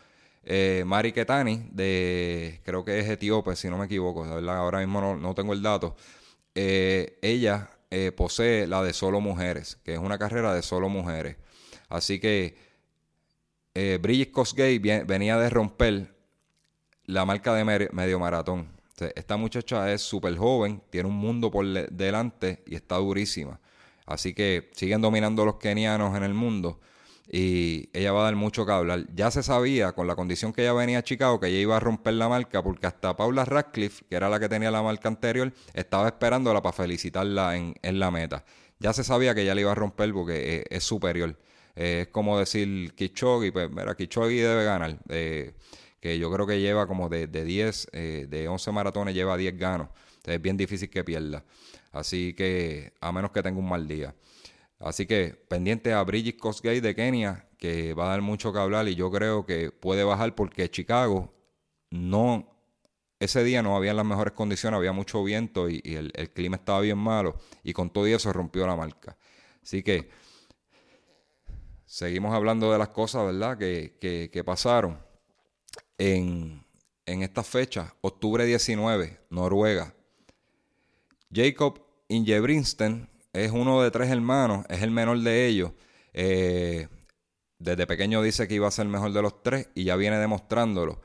eh, 0.43 0.81
Mari 0.87 1.11
Ketani, 1.11 1.69
de, 1.71 2.61
creo 2.65 2.83
que 2.83 2.97
es 2.97 3.07
etíope, 3.07 3.55
si 3.55 3.69
no 3.69 3.77
me 3.77 3.85
equivoco, 3.85 4.25
ahora 4.25 4.79
mismo 4.79 5.15
no, 5.15 5.35
tengo 5.35 5.53
el 5.53 5.61
dato. 5.61 5.95
Eh, 6.55 7.19
ella 7.21 7.69
posee 8.15 8.65
la 8.65 8.81
de 8.81 8.91
solo 8.91 9.21
mujeres, 9.21 9.77
que 9.83 9.93
es 9.93 9.99
una 9.99 10.17
carrera 10.17 10.55
de 10.55 10.63
solo 10.63 10.89
mujeres. 10.89 11.37
Así 11.89 12.19
que 12.19 12.57
Bridget 14.01 14.31
Cosgay 14.31 14.79
venía 14.79 15.37
de 15.37 15.49
romper 15.51 16.15
la 17.05 17.23
marca 17.23 17.53
de 17.53 17.89
medio 17.93 18.19
maratón. 18.19 18.76
Esta 19.15 19.37
muchacha 19.37 19.91
es 19.93 20.01
súper 20.01 20.35
joven, 20.37 20.81
tiene 20.89 21.09
un 21.09 21.15
mundo 21.15 21.51
por 21.51 21.65
delante 21.65 22.63
y 22.65 22.75
está 22.75 22.95
durísima. 22.97 23.59
Así 24.05 24.33
que 24.33 24.69
siguen 24.73 25.01
dominando 25.01 25.45
los 25.45 25.55
kenianos 25.57 26.15
en 26.15 26.23
el 26.23 26.33
mundo 26.33 26.79
y 27.29 27.89
ella 27.91 28.13
va 28.13 28.21
a 28.21 28.23
dar 28.23 28.35
mucho 28.35 28.65
que 28.65 28.71
hablar. 28.71 29.05
Ya 29.13 29.31
se 29.31 29.43
sabía 29.43 29.91
con 29.91 30.07
la 30.07 30.15
condición 30.15 30.53
que 30.53 30.61
ella 30.61 30.73
venía 30.73 30.99
a 30.99 31.03
Chicago 31.03 31.39
que 31.39 31.47
ella 31.47 31.59
iba 31.59 31.77
a 31.77 31.79
romper 31.79 32.13
la 32.13 32.29
marca 32.29 32.63
porque 32.63 32.87
hasta 32.87 33.17
Paula 33.17 33.43
Radcliffe, 33.43 34.05
que 34.09 34.15
era 34.15 34.29
la 34.29 34.39
que 34.39 34.47
tenía 34.47 34.71
la 34.71 34.81
marca 34.81 35.09
anterior, 35.09 35.53
estaba 35.73 36.07
esperándola 36.07 36.61
para 36.61 36.73
felicitarla 36.73 37.57
en, 37.57 37.99
la 37.99 38.11
meta. 38.11 38.45
Ya 38.79 38.93
se 38.93 39.03
sabía 39.03 39.35
que 39.35 39.41
ella 39.41 39.55
la 39.55 39.61
iba 39.61 39.71
a 39.71 39.75
romper 39.75 40.13
porque 40.13 40.65
es, 40.69 40.83
superior. 40.83 41.37
Eh, 41.75 42.03
es 42.03 42.07
como 42.07 42.39
decir 42.39 42.93
Kichogi, 42.95 43.51
pues 43.51 43.69
mira, 43.69 43.95
Kichogi 43.95 44.37
debe 44.37 44.63
ganar. 44.63 44.97
Eh, 45.09 45.53
que 45.99 46.19
yo 46.19 46.31
creo 46.31 46.45
que 46.45 46.59
lleva 46.59 46.87
como 46.87 47.09
de, 47.09 47.27
de 47.27 47.43
10, 47.43 47.89
eh, 47.91 48.27
de 48.29 48.47
11 48.47 48.71
maratones 48.71 49.15
lleva 49.15 49.37
10 49.37 49.57
ganos. 49.57 49.89
Entonces 50.17 50.35
es 50.35 50.41
bien 50.41 50.57
difícil 50.57 50.89
que 50.89 51.03
pierda. 51.03 51.43
Así 51.91 52.33
que, 52.33 52.93
a 53.01 53.11
menos 53.11 53.31
que 53.31 53.41
tenga 53.41 53.59
un 53.59 53.69
mal 53.69 53.87
día. 53.87 54.13
Así 54.79 55.07
que 55.07 55.29
pendiente 55.47 55.93
a 55.93 56.03
Bridget 56.03 56.37
Kosgei 56.37 56.79
de 56.79 56.93
Kenia, 56.95 57.47
que 57.57 57.93
va 57.93 58.05
a 58.05 58.09
dar 58.09 58.21
mucho 58.21 58.53
que 58.53 58.59
hablar 58.59 58.87
y 58.87 58.95
yo 58.95 59.09
creo 59.11 59.45
que 59.45 59.71
puede 59.71 60.03
bajar 60.03 60.35
porque 60.35 60.69
Chicago 60.69 61.33
no, 61.89 62.47
ese 63.19 63.43
día 63.43 63.63
no 63.63 63.75
había 63.75 63.93
las 63.93 64.05
mejores 64.05 64.33
condiciones, 64.33 64.77
había 64.77 64.91
mucho 64.91 65.23
viento 65.23 65.69
y, 65.69 65.81
el, 65.83 66.11
clima 66.33 66.57
estaba 66.57 66.81
bien 66.81 66.99
malo 66.99 67.37
y 67.63 67.73
con 67.73 67.89
todo 67.89 68.05
eso 68.05 68.31
rompió 68.31 68.67
la 68.67 68.75
marca. 68.75 69.17
Así 69.63 69.81
que 69.81 70.09
seguimos 71.85 72.33
hablando 72.35 72.71
de 72.71 72.77
las 72.77 72.89
cosas, 72.89 73.25
¿verdad? 73.25 73.57
Que, 73.57 73.97
que, 73.99 74.29
que 74.31 74.43
pasaron. 74.43 75.06
En, 75.97 76.63
en 77.05 77.23
esta 77.23 77.43
fecha, 77.43 77.95
octubre 78.01 78.45
19, 78.45 79.19
Noruega. 79.29 79.93
Jacob 81.33 81.81
Ingebrinsten 82.07 83.09
es 83.33 83.51
uno 83.51 83.81
de 83.81 83.91
tres 83.91 84.09
hermanos, 84.09 84.65
es 84.69 84.81
el 84.81 84.91
menor 84.91 85.19
de 85.19 85.47
ellos. 85.47 85.71
Eh, 86.13 86.87
desde 87.59 87.87
pequeño 87.87 88.21
dice 88.21 88.47
que 88.47 88.55
iba 88.55 88.67
a 88.67 88.71
ser 88.71 88.85
el 88.85 88.91
mejor 88.91 89.13
de 89.13 89.21
los 89.21 89.43
tres 89.43 89.69
y 89.75 89.83
ya 89.85 89.95
viene 89.95 90.17
demostrándolo. 90.17 91.01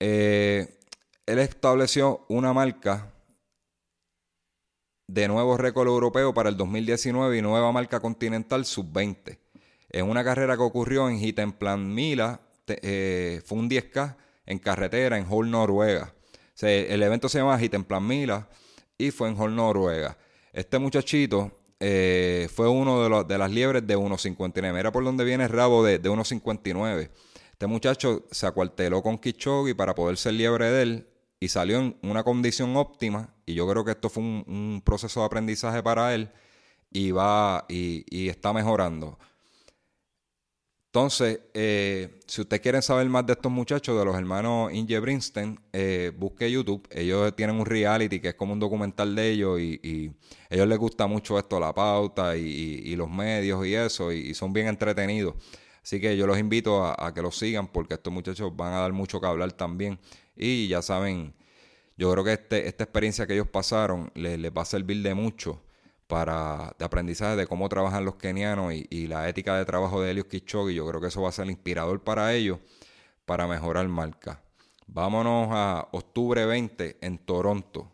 Eh, 0.00 0.78
él 1.26 1.38
estableció 1.38 2.24
una 2.28 2.52
marca 2.52 3.12
de 5.06 5.28
nuevo 5.28 5.56
récord 5.56 5.88
europeo 5.88 6.32
para 6.34 6.48
el 6.48 6.56
2019 6.56 7.38
y 7.38 7.42
nueva 7.42 7.70
marca 7.70 8.00
continental 8.00 8.64
sub-20. 8.64 9.38
En 9.90 10.08
una 10.08 10.24
carrera 10.24 10.56
que 10.56 10.62
ocurrió 10.62 11.08
en 11.08 11.18
Hittenplan 11.18 11.94
Mila, 11.94 12.40
eh, 12.82 13.42
fue 13.44 13.58
un 13.58 13.68
10K 13.68 14.16
en 14.46 14.58
carretera 14.58 15.18
en 15.18 15.26
Hall, 15.28 15.50
Noruega. 15.50 16.14
el 16.60 17.02
evento 17.02 17.28
se 17.28 17.38
llama 17.38 17.58
Hittenplan 17.58 18.06
Mila 18.06 18.48
y 18.98 19.10
fue 19.10 19.28
en 19.28 19.36
Hall, 19.36 19.54
Noruega. 19.54 20.16
Este 20.52 20.78
muchachito 20.78 21.60
eh, 21.80 22.48
fue 22.54 22.68
uno 22.68 23.08
de, 23.08 23.24
de, 23.24 23.38
las 23.38 23.50
liebres 23.50 23.86
de 23.86 23.96
1.59. 23.96 24.72
Mira 24.72 24.92
por 24.92 25.04
donde 25.04 25.24
viene 25.24 25.44
el 25.44 25.50
rabo 25.50 25.84
de, 25.84 25.98
de 25.98 26.10
1.59. 26.10 27.10
Este 27.62 27.66
muchacho 27.66 28.24
se 28.30 28.46
acuarteló 28.46 29.02
con 29.02 29.18
Kichogi 29.18 29.74
para 29.74 29.94
poder 29.94 30.16
ser 30.16 30.34
liebre 30.34 30.70
de 30.70 30.82
él 30.82 31.08
y 31.42 31.48
salió 31.48 31.80
en 31.80 31.96
una 32.02 32.22
condición 32.22 32.76
óptima. 32.76 33.34
Y 33.46 33.54
yo 33.54 33.68
creo 33.68 33.84
que 33.84 33.90
esto 33.90 34.08
fue 34.08 34.22
un, 34.22 34.80
proceso 34.84 35.20
de 35.20 35.26
aprendizaje 35.26 35.82
para 35.82 36.14
él 36.14 36.30
y 36.90 37.10
va 37.10 37.64
y, 37.68 38.28
está 38.28 38.52
mejorando. 38.52 39.18
Entonces, 40.94 41.40
eh, 41.54 42.20
si 42.26 42.42
ustedes 42.42 42.60
quieren 42.60 42.82
saber 42.82 43.08
más 43.08 43.24
de 43.24 43.32
estos 43.32 43.50
muchachos, 43.50 43.98
de 43.98 44.04
los 44.04 44.14
hermanos 44.14 44.70
Inge 44.74 45.00
Brinstein, 45.00 45.58
eh, 45.72 46.12
busque 46.14 46.50
YouTube. 46.50 46.86
Ellos 46.90 47.34
tienen 47.34 47.56
un 47.56 47.64
reality 47.64 48.20
que 48.20 48.28
es 48.28 48.34
como 48.34 48.52
un 48.52 48.60
documental 48.60 49.16
de 49.16 49.30
ellos 49.30 49.58
y, 49.58 50.12
a 50.50 50.54
ellos 50.54 50.68
les 50.68 50.76
gusta 50.76 51.06
mucho 51.06 51.38
esto, 51.38 51.58
la 51.58 51.72
pauta 51.72 52.36
y, 52.36 52.94
los 52.94 53.08
medios 53.08 53.66
y 53.66 53.74
eso, 53.74 54.12
y, 54.12 54.34
son 54.34 54.52
bien 54.52 54.66
entretenidos. 54.68 55.34
Así 55.82 55.98
que 55.98 56.14
yo 56.14 56.26
los 56.26 56.38
invito 56.38 56.84
a, 56.84 57.14
que 57.14 57.22
los 57.22 57.38
sigan 57.38 57.68
porque 57.68 57.94
estos 57.94 58.12
muchachos 58.12 58.54
van 58.54 58.74
a 58.74 58.80
dar 58.80 58.92
mucho 58.92 59.18
que 59.18 59.26
hablar 59.26 59.50
también. 59.54 59.98
Y 60.36 60.68
ya 60.68 60.82
saben, 60.82 61.34
yo 61.96 62.12
creo 62.12 62.22
que 62.22 62.34
este, 62.34 62.68
esta 62.68 62.84
experiencia 62.84 63.26
que 63.26 63.32
ellos 63.32 63.48
pasaron 63.48 64.10
les, 64.14 64.38
va 64.52 64.60
a 64.60 64.66
servir 64.66 65.02
de 65.02 65.14
mucho 65.14 65.62
para 66.12 66.76
de 66.78 66.84
aprendizaje 66.84 67.36
de 67.36 67.46
cómo 67.46 67.70
trabajan 67.70 68.04
los 68.04 68.16
kenianos 68.16 68.74
y, 68.74 69.06
la 69.06 69.30
ética 69.30 69.56
de 69.56 69.64
trabajo 69.64 70.02
de 70.02 70.10
Elios 70.10 70.26
Kichogi. 70.26 70.74
Yo 70.74 70.86
creo 70.86 71.00
que 71.00 71.06
eso 71.06 71.22
va 71.22 71.30
a 71.30 71.32
ser 71.32 71.48
inspirador 71.48 72.04
para 72.04 72.34
ellos 72.34 72.58
para 73.24 73.46
mejorar 73.46 73.88
marca. 73.88 74.42
Vámonos 74.86 75.48
a 75.52 75.88
octubre 75.92 76.44
20 76.44 76.98
en 77.00 77.16
Toronto. 77.16 77.90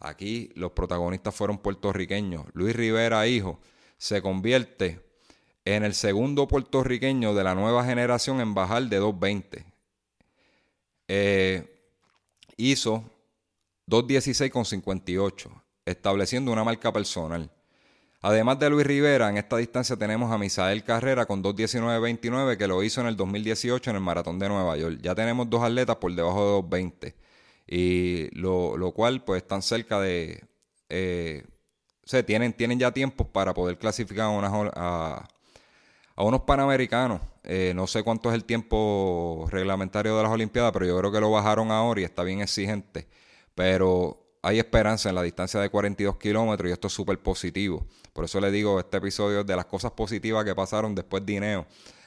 Aquí 0.00 0.50
los 0.56 0.72
protagonistas 0.72 1.36
fueron 1.36 1.58
puertorriqueños. 1.58 2.46
Luis 2.52 2.74
Rivera, 2.74 3.28
hijo, 3.28 3.60
se 3.96 4.20
convierte 4.20 5.00
en 5.64 5.84
el 5.84 5.94
segundo 5.94 6.48
puertorriqueño 6.48 7.32
de 7.32 7.44
la 7.44 7.54
nueva 7.54 7.84
generación 7.84 8.40
en 8.40 8.54
bajar 8.54 8.88
de 8.88 8.96
220. 8.96 9.64
Eh, 11.06 11.80
hizo 12.56 13.04
2.16 13.86 14.50
con 14.50 14.64
58, 14.64 15.61
estableciendo 15.84 16.52
una 16.52 16.64
marca 16.64 16.92
personal. 16.92 17.50
Además 18.20 18.58
de 18.60 18.70
Luis 18.70 18.86
Rivera, 18.86 19.28
en 19.28 19.36
esta 19.36 19.56
distancia 19.56 19.96
tenemos 19.96 20.30
a 20.30 20.38
Misael 20.38 20.84
Carrera 20.84 21.26
con 21.26 21.42
2.19.29 21.42 22.56
que 22.56 22.68
lo 22.68 22.82
hizo 22.84 23.00
en 23.00 23.08
el 23.08 23.16
2018 23.16 23.90
en 23.90 23.96
el 23.96 24.02
Maratón 24.02 24.38
de 24.38 24.48
Nueva 24.48 24.76
York. 24.76 24.98
Ya 25.02 25.14
tenemos 25.14 25.50
dos 25.50 25.62
atletas 25.62 25.96
por 25.96 26.14
debajo 26.14 26.62
de 26.62 26.68
2.20 26.68 27.14
y 27.66 28.30
lo, 28.38 28.92
cual 28.94 29.24
pues 29.24 29.42
están 29.42 29.62
cerca 29.62 30.00
de... 30.00 30.44
Eh, 30.88 31.44
o 32.04 32.08
sea, 32.08 32.24
tienen, 32.24 32.52
tienen 32.52 32.78
ya 32.78 32.92
tiempos 32.92 33.26
para 33.28 33.54
poder 33.54 33.78
clasificar 33.78 34.28
a, 34.28 35.28
a 36.16 36.24
unos 36.24 36.42
panamericanos. 36.42 37.20
Eh, 37.44 37.72
no 37.74 37.86
sé 37.86 38.02
cuánto 38.02 38.28
es 38.28 38.34
el 38.34 38.44
tiempo 38.44 39.46
reglamentario 39.50 40.16
de 40.16 40.22
las 40.22 40.32
Olimpiadas, 40.32 40.72
pero 40.72 40.86
yo 40.86 40.96
creo 40.98 41.12
que 41.12 41.20
lo 41.20 41.30
bajaron 41.30 41.70
ahora 41.70 42.00
y 42.00 42.04
está 42.04 42.22
bien 42.22 42.40
exigente. 42.40 43.08
Pero 43.54 44.21
hay 44.42 44.58
esperanza 44.58 45.08
en 45.08 45.14
la 45.14 45.22
distancia 45.22 45.60
de 45.60 45.70
42 45.70 46.16
kilómetros 46.18 46.68
y 46.68 46.72
esto 46.72 46.88
es 46.88 46.92
súper 46.92 47.18
positivo. 47.20 47.86
Por 48.12 48.24
eso 48.24 48.40
le 48.40 48.50
digo, 48.50 48.78
este 48.80 48.96
episodio 48.98 49.40
es 49.40 49.46
de 49.46 49.56
las 49.56 49.66
cosas 49.66 49.92
positivas 49.92 50.44
que 50.44 50.54
pasaron 50.54 50.94
después 50.94 51.24
de 51.24 51.34
Ineo. 51.34 51.66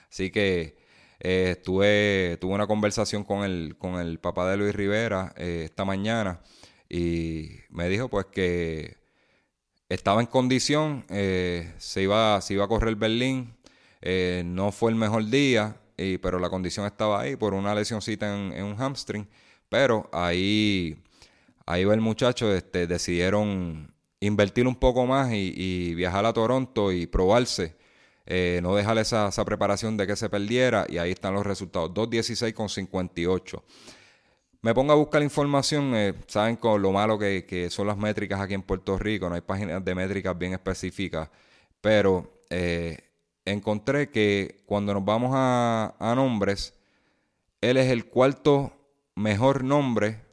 Así 0.10 0.30
que 0.30 0.78
eh, 1.20 1.62
tuve, 1.64 2.38
una 2.44 2.68
conversación 2.68 3.24
con 3.24 3.44
el, 3.44 3.78
con 3.78 3.96
el 3.96 4.20
papá 4.20 4.50
de 4.50 4.58
Luis 4.58 4.76
Rivera 4.76 5.34
eh, 5.38 5.64
esta 5.66 5.86
mañana 5.86 6.42
y 6.90 7.52
me 7.70 7.88
dijo 7.90 8.10
pues 8.10 8.26
que 8.28 8.98
estaba 9.88 10.20
en 10.22 10.28
condición, 10.28 11.06
se, 11.08 12.02
iba, 12.02 12.42
se 12.42 12.54
iba 12.54 12.66
a 12.66 12.68
correr 12.68 12.96
Berlín, 12.96 13.56
eh, 14.02 14.44
no 14.46 14.72
fue 14.72 14.92
el 14.92 14.98
mejor 14.98 15.26
día, 15.26 15.78
pero 16.22 16.40
la 16.40 16.50
condición 16.50 16.86
estaba 16.86 17.22
ahí 17.22 17.36
por 17.36 17.54
una 17.54 17.74
lesioncita 17.74 18.36
en, 18.36 18.64
un 18.64 18.76
hamstring. 18.76 19.28
Pero 19.70 20.10
ahí, 20.12 21.04
ahí 21.66 21.86
va 21.86 21.94
el 21.94 22.02
muchacho, 22.02 22.54
este, 22.54 22.88
decidieron 22.88 23.94
invertir 24.20 24.68
un 24.68 24.76
poco 24.76 25.06
más 25.06 25.32
y, 25.34 25.94
viajar 25.96 26.26
a 26.26 26.34
Toronto 26.34 26.92
y 26.92 27.08
probarse. 27.08 27.76
Eh, 28.28 28.60
no 28.64 28.76
dejar 28.76 28.98
esa, 28.98 29.30
preparación 29.46 29.98
de 29.98 30.08
que 30.08 30.16
se 30.16 30.30
perdiera 30.30 30.86
y 30.90 30.98
ahí 30.98 31.12
están 31.12 31.34
los 31.34 31.46
resultados. 31.46 31.92
2.16 31.92 32.54
con 32.54 32.70
58. 32.70 33.64
Me 34.62 34.74
pongo 34.74 34.94
a 34.94 34.96
buscar 34.96 35.22
información, 35.22 35.94
eh, 35.96 36.14
saben 36.28 36.56
con 36.56 36.82
lo 36.82 36.92
malo 36.92 37.20
que, 37.20 37.46
que, 37.46 37.70
son 37.70 37.86
las 37.88 37.98
métricas 37.98 38.40
aquí 38.40 38.56
en 38.56 38.64
Puerto 38.64 38.98
Rico, 38.98 39.30
no 39.30 39.36
hay 39.36 39.42
páginas 39.42 39.86
de 39.86 39.94
métricas 39.94 40.36
bien 40.36 40.54
específicas, 40.54 41.30
pero 41.82 42.32
encontré 43.46 44.10
que 44.10 44.64
cuando 44.66 44.94
nos 44.94 45.06
vamos 45.06 45.32
a, 45.34 46.14
nombres, 46.16 46.74
él 47.62 47.78
es 47.78 47.92
el 47.92 48.06
cuarto 48.06 48.74
mejor 49.16 49.64
nombre 49.64 50.25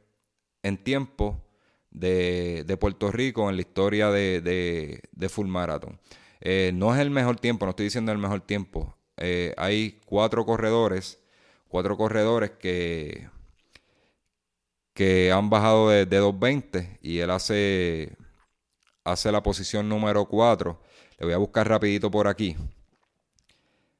en 0.63 0.77
tiempo 0.77 1.43
de, 1.91 2.77
Puerto 2.79 3.11
Rico 3.11 3.49
en 3.49 3.55
la 3.55 3.61
historia 3.61 4.09
de, 4.09 5.29
Full 5.29 5.47
Marathon. 5.47 5.99
Eh, 6.41 6.71
no 6.73 6.93
es 6.93 6.99
el 6.99 7.09
mejor 7.09 7.39
tiempo, 7.39 7.65
no 7.65 7.71
estoy 7.71 7.85
diciendo 7.85 8.11
el 8.11 8.17
mejor 8.17 8.41
tiempo. 8.41 8.97
Eh, 9.17 9.53
hay 9.57 10.01
cuatro 10.05 10.45
corredores, 10.45 11.19
cuatro 11.67 11.95
corredores 11.95 12.51
que, 12.51 13.29
que 14.93 15.31
han 15.31 15.49
bajado 15.49 15.89
de, 15.89 16.07
2.20 16.07 16.99
y 17.01 17.19
él 17.19 17.29
hace, 17.29 18.17
hace 19.03 19.31
la 19.31 19.43
posición 19.43 19.87
número 19.87 20.25
4. 20.25 20.81
Le 21.19 21.25
voy 21.25 21.33
a 21.33 21.37
buscar 21.37 21.67
rapidito 21.67 22.09
por 22.09 22.27
aquí. 22.27 22.55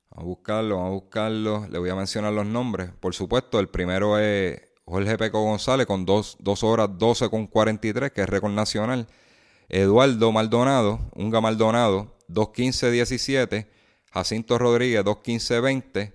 Vamos 0.09 0.17
a 0.17 0.23
buscarlo, 0.23 0.75
vamos 0.77 0.89
a 0.89 0.93
buscarlo. 0.93 1.67
Le 1.69 1.79
voy 1.79 1.89
a 1.89 1.95
mencionar 1.95 2.33
los 2.33 2.45
nombres. 2.45 2.91
Por 2.99 3.13
supuesto, 3.13 3.59
el 3.59 3.69
primero 3.69 4.19
es 4.19 4.72
Jorge 4.85 5.17
Peco 5.17 5.41
González 5.41 5.87
con 5.87 6.05
2 6.05 6.37
horas 6.63 6.89
12 6.97 7.29
con 7.29 7.47
43, 7.47 8.11
que 8.11 8.21
es 8.21 8.29
récord 8.29 8.51
nacional. 8.51 9.07
Eduardo 9.69 10.31
Maldonado, 10.31 10.99
Unga 11.15 11.41
Maldonado, 11.41 12.17
2.15.17. 12.29 13.67
Jacinto 14.11 14.57
Rodríguez, 14.57 15.03
2.15.20. 15.03 16.13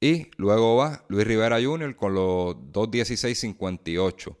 Y 0.00 0.30
luego 0.38 0.76
va 0.76 1.04
Luis 1.08 1.26
Rivera 1.26 1.60
Jr. 1.62 1.94
con 1.96 2.14
los 2.14 2.54
2.16.58. 2.56 4.36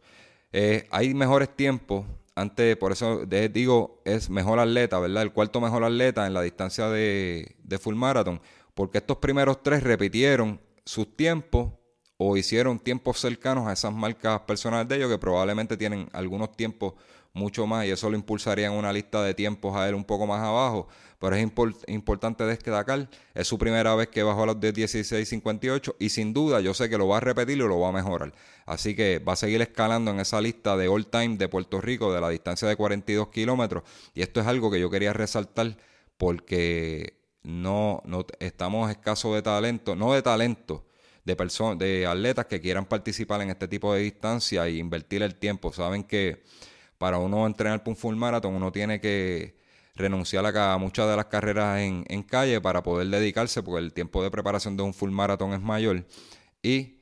Eh, 0.52 0.86
hay 0.90 1.14
mejores 1.14 1.54
tiempos. 1.54 2.06
Antes, 2.34 2.76
por 2.76 2.92
eso 2.92 3.26
digo, 3.26 4.00
es 4.06 4.30
mejor 4.30 4.60
atleta, 4.60 4.98
¿verdad? 4.98 5.24
El 5.24 5.32
cuarto 5.32 5.60
mejor 5.60 5.84
atleta 5.84 6.26
en 6.26 6.32
la 6.32 6.40
distancia 6.40 6.88
de, 6.88 7.56
de 7.62 7.78
full 7.78 7.96
marathon 7.96 8.40
porque 8.80 8.96
estos 8.96 9.18
primeros 9.18 9.62
tres 9.62 9.82
repitieron 9.82 10.58
sus 10.86 11.14
tiempos 11.16 11.72
o 12.22 12.36
hicieron 12.36 12.78
tiempos 12.78 13.18
cercanos 13.18 13.66
a 13.66 13.72
esas 13.72 13.94
marcas 13.94 14.40
personales 14.40 14.86
de 14.86 14.96
ellos 14.96 15.10
que 15.10 15.16
probablemente 15.16 15.78
tienen 15.78 16.06
algunos 16.12 16.54
tiempos 16.54 16.92
mucho 17.32 17.66
más 17.66 17.86
y 17.86 17.90
eso 17.92 18.10
lo 18.10 18.16
impulsaría 18.16 18.66
en 18.66 18.74
una 18.74 18.92
lista 18.92 19.22
de 19.22 19.32
tiempos 19.32 19.74
a 19.74 19.88
él 19.88 19.94
un 19.94 20.04
poco 20.04 20.26
más 20.26 20.42
abajo. 20.42 20.86
Pero 21.18 21.34
es 21.34 21.50
importante 21.86 22.44
destacar, 22.44 23.08
es 23.34 23.48
su 23.48 23.56
primera 23.56 23.94
vez 23.94 24.08
que 24.08 24.22
bajó 24.22 24.42
a 24.42 24.46
los 24.46 24.56
16.58 24.56 25.96
y 25.98 26.10
sin 26.10 26.34
duda 26.34 26.60
yo 26.60 26.74
sé 26.74 26.90
que 26.90 26.98
lo 26.98 27.08
va 27.08 27.16
a 27.16 27.20
repetir 27.20 27.56
y 27.56 27.60
lo 27.60 27.80
va 27.80 27.88
a 27.88 27.92
mejorar. 27.92 28.34
Así 28.66 28.94
que 28.94 29.18
va 29.18 29.32
a 29.32 29.36
seguir 29.36 29.62
escalando 29.62 30.10
en 30.10 30.20
esa 30.20 30.42
lista 30.42 30.76
de 30.76 30.88
all 30.88 31.06
time 31.06 31.38
de 31.38 31.48
Puerto 31.48 31.80
Rico 31.80 32.12
de 32.12 32.20
la 32.20 32.28
distancia 32.28 32.68
de 32.68 32.76
42 32.76 33.28
kilómetros 33.28 33.82
y 34.12 34.20
esto 34.20 34.42
es 34.42 34.46
algo 34.46 34.70
que 34.70 34.78
yo 34.78 34.90
quería 34.90 35.14
resaltar 35.14 35.74
porque 36.18 37.14
no, 37.42 38.02
no 38.04 38.26
estamos 38.40 38.90
escasos 38.90 39.34
de 39.34 39.40
talento, 39.40 39.96
no 39.96 40.12
de 40.12 40.20
talento, 40.20 40.84
de 41.24 41.36
personas, 41.36 41.78
de 41.78 42.06
atletas 42.06 42.46
que 42.46 42.60
quieran 42.60 42.86
participar 42.86 43.42
en 43.42 43.50
este 43.50 43.68
tipo 43.68 43.94
de 43.94 44.02
distancia 44.02 44.66
e 44.66 44.76
invertir 44.76 45.22
el 45.22 45.34
tiempo. 45.34 45.72
Saben 45.72 46.04
que 46.04 46.42
para 46.98 47.18
uno 47.18 47.46
entrenar 47.46 47.80
para 47.80 47.90
un 47.90 47.96
full 47.96 48.16
marathon 48.16 48.54
uno 48.54 48.72
tiene 48.72 49.00
que 49.00 49.56
renunciar 49.94 50.44
a 50.56 50.78
muchas 50.78 51.08
de 51.08 51.16
las 51.16 51.26
carreras 51.26 51.80
en, 51.80 52.04
en, 52.08 52.22
calle 52.22 52.60
para 52.60 52.82
poder 52.82 53.08
dedicarse, 53.08 53.62
porque 53.62 53.84
el 53.84 53.92
tiempo 53.92 54.22
de 54.22 54.30
preparación 54.30 54.76
de 54.76 54.82
un 54.82 54.94
full 54.94 55.10
marathon 55.10 55.52
es 55.52 55.60
mayor. 55.60 56.06
Y 56.62 57.00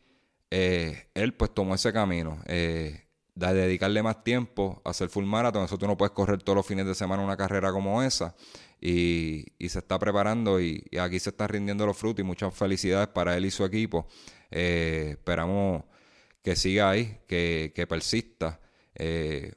eh, 0.51 1.09
él 1.15 1.35
pues 1.35 1.53
tomó 1.55 1.75
ese 1.75 1.93
camino. 1.93 2.39
Eh, 2.47 3.08
de 3.39 3.55
dedicarle 3.55 4.03
más 4.03 4.25
tiempo 4.25 4.83
a 4.85 4.91
hacer 4.91 5.09
full 5.09 5.25
marathon. 5.25 5.65
Eso 5.65 5.79
tú 5.79 5.87
no 5.87 5.97
puedes 5.97 6.13
correr 6.13 6.43
todos 6.43 6.57
los 6.57 6.67
fines 6.67 6.87
de 6.87 6.95
semana 6.95 7.23
una 7.23 7.37
carrera 7.37 7.73
como 7.73 8.03
esa. 8.03 8.35
Y, 8.81 9.47
se 9.59 9.79
está 9.79 9.99
preparando 9.99 10.61
y, 10.61 10.85
aquí 11.01 11.19
se 11.19 11.31
están 11.31 11.49
rindiendo 11.49 11.87
los 11.87 11.97
frutos 11.97 12.21
y 12.21 12.25
muchas 12.25 12.55
felicidades 12.55 13.09
para 13.09 13.37
él 13.37 13.45
y 13.47 13.51
su 13.51 13.65
equipo. 13.65 14.07
Eh, 14.51 15.11
esperamos 15.13 15.85
que 16.43 16.57
siga 16.57 16.91
ahí, 16.91 17.19
que, 17.27 17.87
persista, 17.89 18.61
eh, 18.95 19.53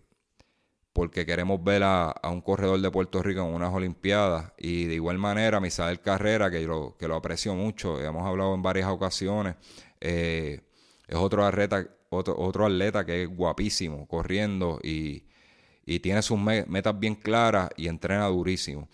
porque 0.93 1.25
queremos 1.25 1.63
ver 1.63 1.83
a, 1.83 2.13
un 2.23 2.41
corredor 2.41 2.79
de 2.81 2.91
Puerto 2.91 3.23
Rico 3.23 3.41
en 3.41 3.53
unas 3.53 3.73
Olimpiadas 3.73 4.51
y 4.57 4.85
de 4.85 4.95
igual 4.95 5.17
manera 5.17 5.59
Misael 5.59 6.01
Carrera, 6.01 6.51
que 6.51 6.61
lo, 6.61 6.97
que 6.97 7.07
lo 7.07 7.15
aprecio 7.15 7.55
mucho, 7.55 8.01
hemos 8.01 8.27
hablado 8.27 8.53
en 8.53 8.61
varias 8.61 8.89
ocasiones, 8.89 9.55
eh, 10.01 10.61
es 11.07 11.15
otro 11.15 11.45
atleta, 11.45 11.87
otro, 12.11 12.37
otro 12.37 12.65
atleta 12.65 13.05
que 13.05 13.23
es 13.23 13.29
guapísimo, 13.29 14.07
corriendo 14.07 14.79
y, 14.83 15.23
y 15.85 15.99
tiene 15.99 16.21
sus 16.21 16.39
metas 16.39 16.99
bien 16.99 17.15
claras 17.15 17.69
y 17.75 17.87
entrena 17.87 18.27
durísimo. 18.27 18.87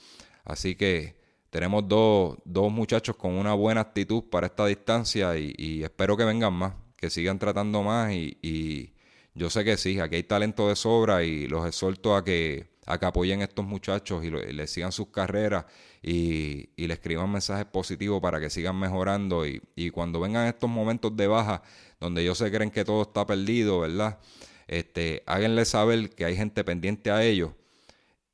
Así 0.45 0.75
que 0.75 1.17
tenemos 1.49 1.87
dos, 1.87 2.37
dos 2.45 2.71
muchachos 2.71 3.15
con 3.15 3.33
una 3.33 3.53
buena 3.53 3.81
actitud 3.81 4.23
para 4.29 4.47
esta 4.47 4.65
distancia 4.65 5.37
y, 5.37 5.83
espero 5.83 6.15
que 6.15 6.25
vengan 6.25 6.53
más, 6.53 6.73
que 6.95 7.09
sigan 7.09 7.39
tratando 7.39 7.83
más 7.83 8.13
y, 8.13 8.93
yo 9.33 9.51
sé 9.51 9.63
que 9.63 9.77
sí, 9.77 9.99
aquí 9.99 10.15
hay 10.15 10.23
talento 10.23 10.67
de 10.67 10.75
sobra 10.75 11.23
y 11.23 11.47
los 11.47 11.67
exhorto 11.67 12.15
a 12.15 12.23
que, 12.23 12.69
a 12.87 12.97
que 12.97 13.05
apoyen 13.05 13.41
a 13.41 13.43
estos 13.43 13.63
muchachos 13.65 14.25
y, 14.25 14.31
les 14.31 14.71
sigan 14.71 14.91
sus 14.91 15.09
carreras 15.09 15.65
y, 16.01 16.69
y 16.75 16.91
escriban 16.91 17.31
mensajes 17.31 17.65
positivos 17.65 18.19
para 18.19 18.39
que 18.39 18.49
sigan 18.49 18.79
mejorando 18.79 19.45
y, 19.45 19.61
y 19.75 19.91
cuando 19.91 20.19
vengan 20.19 20.47
estos 20.47 20.69
momentos 20.69 21.15
de 21.15 21.27
baja 21.27 21.61
donde 21.99 22.21
ellos 22.21 22.37
se 22.37 22.51
creen 22.51 22.71
que 22.71 22.85
todo 22.85 23.03
está 23.03 23.25
perdido, 23.25 23.79
¿verdad? 23.79 24.19
Este, 24.67 25.23
háganle 25.25 25.65
saber 25.65 26.09
que 26.09 26.25
hay 26.25 26.35
gente 26.35 26.63
pendiente 26.63 27.09
a 27.11 27.23
ellos 27.23 27.51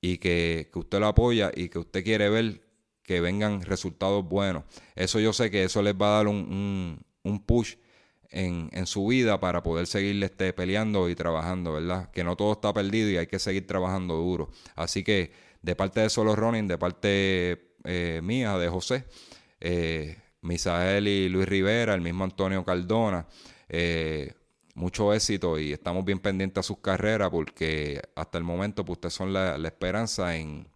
y 0.02 0.18
que, 0.18 0.70
usted 0.74 1.00
lo 1.00 1.08
apoya 1.08 1.52
y 1.56 1.70
que 1.70 1.80
usted 1.80 2.04
quiere 2.04 2.30
ver 2.30 2.62
que 3.04 3.22
vengan 3.22 3.62
resultados 3.62 4.28
buenos. 4.28 4.64
Eso 4.96 5.20
yo 5.20 5.32
sé 5.34 5.52
que 5.52 5.64
eso 5.64 5.82
les 5.82 5.94
va 5.94 6.08
a 6.08 6.18
dar 6.18 6.28
un, 6.28 7.06
push 7.46 7.76
en, 8.30 8.86
su 8.88 9.08
vida 9.08 9.40
para 9.40 9.62
poder 9.62 9.88
seguirle 9.88 10.26
este, 10.26 10.52
peleando 10.54 11.10
y 11.10 11.16
trabajando, 11.16 11.74
¿verdad? 11.74 12.10
Que 12.12 12.24
no 12.24 12.36
todo 12.36 12.54
está 12.54 12.74
perdido 12.74 13.10
y 13.12 13.18
hay 13.18 13.28
que 13.28 13.40
seguir 13.40 13.68
trabajando 13.68 14.16
duro. 14.16 14.50
Así 14.76 15.04
que 15.04 15.32
de 15.62 15.76
parte 15.76 16.02
de 16.02 16.10
Solo 16.10 16.36
Running, 16.36 16.68
de 16.68 16.78
parte 16.78 17.76
eh, 17.84 18.22
mía, 18.24 18.58
de 18.58 18.68
José, 18.68 19.06
eh, 19.60 20.18
Misael 20.42 21.08
y 21.08 21.30
Luis 21.30 21.48
Rivera, 21.48 21.94
el 21.94 22.02
mismo 22.02 22.24
Antonio 22.26 22.66
Cardona, 22.66 23.26
eh, 23.70 24.34
mucho 24.76 25.14
éxito 25.14 25.60
y 25.60 25.74
estamos 25.74 26.04
bien 26.06 26.20
pendientes 26.20 26.60
a 26.60 26.64
sus 26.64 26.80
carreras 26.80 27.30
porque 27.30 28.02
hasta 28.16 28.38
el 28.38 28.44
momento 28.44 28.84
pues, 28.86 28.98
ustedes 28.98 29.14
son 29.14 29.34
la, 29.34 29.56
esperanza 29.68 30.36
en, 30.36 30.68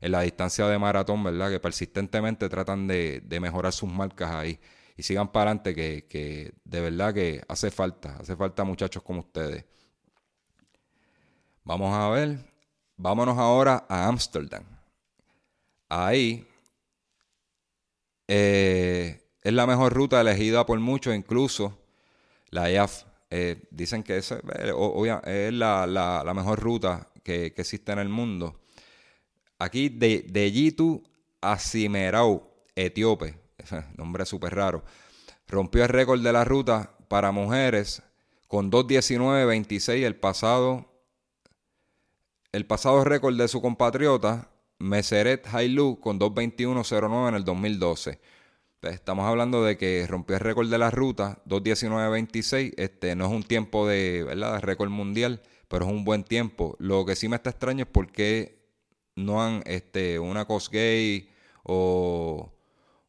la 0.00 0.22
distancia 0.22 0.66
de 0.66 0.78
maratón, 0.78 1.22
¿verdad? 1.24 1.50
Que 1.50 1.60
persistentemente 1.60 2.48
tratan 2.48 2.86
de, 2.86 3.22
mejorar 3.40 3.72
sus 3.72 3.90
marcas 3.90 4.30
ahí. 4.32 4.60
Y 4.96 5.02
sigan 5.04 5.32
para 5.32 5.50
adelante 5.50 5.74
que, 5.74 6.06
que 6.08 6.52
de 6.64 6.80
verdad 6.80 7.14
que 7.14 7.42
hace 7.48 7.70
falta, 7.70 8.16
hace 8.18 8.36
falta 8.36 8.64
muchachos 8.64 9.02
como 9.02 9.20
ustedes. 9.20 9.64
Vamos 11.64 11.94
a 11.94 12.08
ver, 12.10 12.38
vámonos 12.96 13.38
ahora 13.38 13.86
a 13.88 14.08
Ámsterdam. 14.08 14.64
Ahí 15.88 16.46
eh, 18.34 19.20
es 19.42 19.52
la 19.52 19.66
mejor 19.66 19.92
ruta 19.92 20.20
elegida 20.20 20.64
por 20.64 20.80
muchos, 20.80 21.14
incluso 21.14 21.78
la 22.52 22.70
IAF 22.70 23.04
eh, 23.30 23.64
dicen 23.70 24.02
que 24.02 24.18
eh, 24.18 24.20
es 24.20 25.52
la, 25.54 26.32
mejor 26.34 26.60
ruta 26.60 27.08
que, 27.24 27.46
existe 27.56 27.92
en 27.92 27.98
el 27.98 28.08
mundo. 28.08 28.60
Aquí 29.58 29.88
de, 29.88 30.52
Yitu 30.52 31.02
a 31.40 31.58
Simerau, 31.58 32.46
etíope, 32.76 33.34
nombre 33.96 34.26
súper 34.26 34.54
raro, 34.54 34.84
rompió 35.48 35.82
el 35.82 35.88
récord 35.88 36.22
de 36.22 36.32
la 36.32 36.44
ruta 36.44 36.94
para 37.08 37.32
mujeres 37.32 38.02
con 38.48 38.70
2.19.26 38.70 40.04
el 40.04 40.16
pasado 40.16 40.88
el 42.52 42.66
pasado 42.66 43.02
récord 43.02 43.34
de 43.34 43.48
su 43.48 43.62
compatriota 43.62 44.50
Meseret 44.78 45.46
Hailu 45.46 45.98
con 46.00 46.20
2.21.09 46.20 47.28
en 47.28 47.34
el 47.34 47.44
2012. 47.44 48.20
Estamos 48.82 49.26
hablando 49.26 49.62
de 49.62 49.76
que 49.76 50.04
rompió 50.08 50.34
el 50.34 50.40
récord 50.40 50.68
de 50.68 50.76
la 50.76 50.90
ruta, 50.90 51.38
2.19.26. 51.46 52.74
Este, 52.76 53.14
no 53.14 53.26
es 53.26 53.30
un 53.30 53.44
tiempo 53.44 53.86
de, 53.86 54.24
¿verdad? 54.24 54.60
récord 54.60 54.90
mundial, 54.90 55.40
pero 55.68 55.84
es 55.84 55.92
un 55.92 56.04
buen 56.04 56.24
tiempo. 56.24 56.74
Lo 56.80 57.06
que 57.06 57.14
sí 57.14 57.28
me 57.28 57.36
está 57.36 57.50
extraño 57.50 57.84
es 57.84 57.90
por 57.90 58.10
qué 58.10 58.58
no 59.14 59.40
han 59.40 59.62
este, 59.66 60.18
una 60.18 60.46
Cosgay 60.46 61.28
o, 61.62 62.52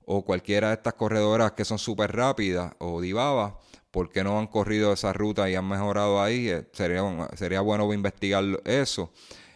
o 0.06 0.26
cualquiera 0.26 0.68
de 0.68 0.76
estas 0.76 0.94
corredoras 0.94 1.54
que 1.54 1.66
son 1.66 1.80
súper 1.80 2.16
rápidas 2.16 2.76
o 2.78 3.02
Divaba, 3.02 3.58
por 3.90 4.10
qué 4.10 4.24
no 4.24 4.38
han 4.38 4.48
corrido 4.48 4.94
esa 4.94 5.12
ruta 5.12 5.50
y 5.50 5.56
han 5.56 5.68
mejorado 5.68 6.22
ahí. 6.22 6.50
Eh, 6.50 6.68
sería, 6.72 7.02
sería 7.36 7.62
bueno 7.62 7.92
investigar 7.92 8.44
eso. 8.66 9.12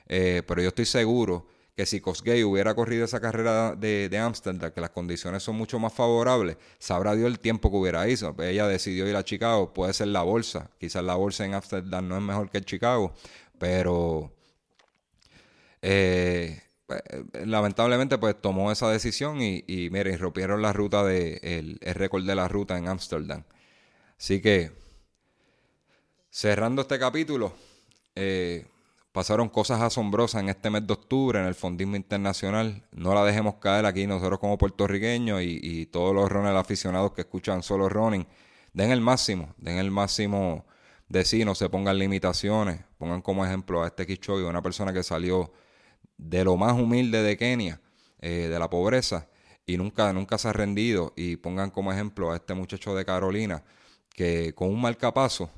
Eh, 0.08 0.42
pero 0.48 0.64
yo 0.64 0.70
estoy 0.70 0.86
seguro 0.86 1.46
que 1.78 1.86
si 1.86 2.02
Cosgay 2.02 2.44
hubiera 2.44 2.74
corrido 2.74 3.06
esa 3.06 3.22
carrera 3.22 3.76
de 3.76 4.18
Amsterdam, 4.18 4.72
que 4.72 4.82
las 4.82 4.90
condiciones 4.90 5.44
son 5.44 5.56
mucho 5.56 5.78
más 5.78 5.94
favorables, 5.94 6.58
sabrá 6.80 7.14
Dios 7.14 7.28
el 7.28 7.40
tiempo 7.40 7.70
que 7.70 7.78
hubiera 7.78 8.10
ido. 8.10 8.36
Ella 8.40 8.68
decidió 8.68 9.08
ir 9.08 9.16
a 9.16 9.24
Chicago, 9.24 9.76
puede 9.76 9.94
ser 9.94 10.08
la 10.08 10.24
bolsa. 10.24 10.72
Quizás 10.80 11.04
la 11.04 11.14
bolsa 11.14 11.46
en 11.46 11.54
Amsterdam 11.54 12.08
no 12.08 12.18
es 12.18 12.24
mejor 12.24 12.50
que 12.50 12.62
Chicago, 12.62 13.14
pero 13.60 14.34
eh, 15.84 16.64
lamentablemente 17.46 18.18
pues 18.18 18.42
tomó 18.42 18.72
esa 18.72 18.90
decisión 18.90 19.40
y, 19.44 19.64
y 19.68 19.90
rompieron 20.18 20.64
la 20.64 20.74
ruta 20.74 21.04
de 21.04 21.40
el, 21.44 21.80
récord 21.94 22.26
de 22.26 22.34
la 22.34 22.48
ruta 22.48 22.76
en 22.76 22.88
Amsterdam. 22.88 23.44
Así 24.18 24.42
que 24.42 24.72
cerrando 26.32 26.82
este 26.82 26.98
capítulo, 26.98 27.54
eh, 28.16 28.66
Pasaron 29.18 29.50
cosas 29.50 29.82
asombrosas 29.82 30.44
en 30.44 30.50
este 30.50 30.70
mes 30.70 30.86
de 30.86 30.94
octubre 30.94 31.40
en 31.40 31.48
el 31.48 31.56
fondismo 31.56 31.96
internacional. 31.96 32.84
No 32.92 33.16
la 33.16 33.24
dejemos 33.24 33.56
caer 33.56 33.88
aquí 33.88 34.06
nosotros 34.06 34.38
como 34.38 34.60
puertorriqueños 34.60 35.42
y, 35.42 35.88
todos 35.88 36.14
los 36.14 36.32
runners 36.32 36.56
aficionados 36.56 37.14
que 37.14 37.22
escuchan 37.22 37.64
solo 37.64 37.90
running. 37.90 38.28
Den 38.74 38.92
el 38.92 39.02
máximo, 39.02 39.56
den 39.58 39.80
el 39.80 39.90
máximo 39.90 40.68
de 41.10 41.26
sí, 41.26 41.44
no 41.44 41.56
se 41.56 41.68
pongan 41.68 41.98
limitaciones. 41.98 42.82
Pongan 43.00 43.24
como 43.24 43.44
ejemplo 43.44 43.82
a 43.82 43.88
este 43.88 44.06
Kichogi, 44.06 44.44
una 44.44 44.62
persona 44.62 44.94
que 44.94 45.02
salió 45.02 45.52
de 46.16 46.44
lo 46.44 46.56
más 46.56 46.74
humilde 46.74 47.24
de 47.24 47.38
Kenia, 47.38 47.82
eh, 48.20 48.50
de 48.52 48.60
la 48.60 48.70
pobreza, 48.70 49.30
y 49.66 49.78
nunca, 49.78 50.14
nunca 50.14 50.38
se 50.38 50.50
ha 50.50 50.54
rendido. 50.54 51.14
Y 51.16 51.38
pongan 51.38 51.72
como 51.72 51.92
ejemplo 51.92 52.34
a 52.34 52.36
este 52.36 52.54
muchacho 52.54 52.94
de 52.94 53.04
Carolina, 53.04 53.64
que 54.14 54.54
con 54.54 54.70
un 54.70 54.80
marcapaso 54.80 55.50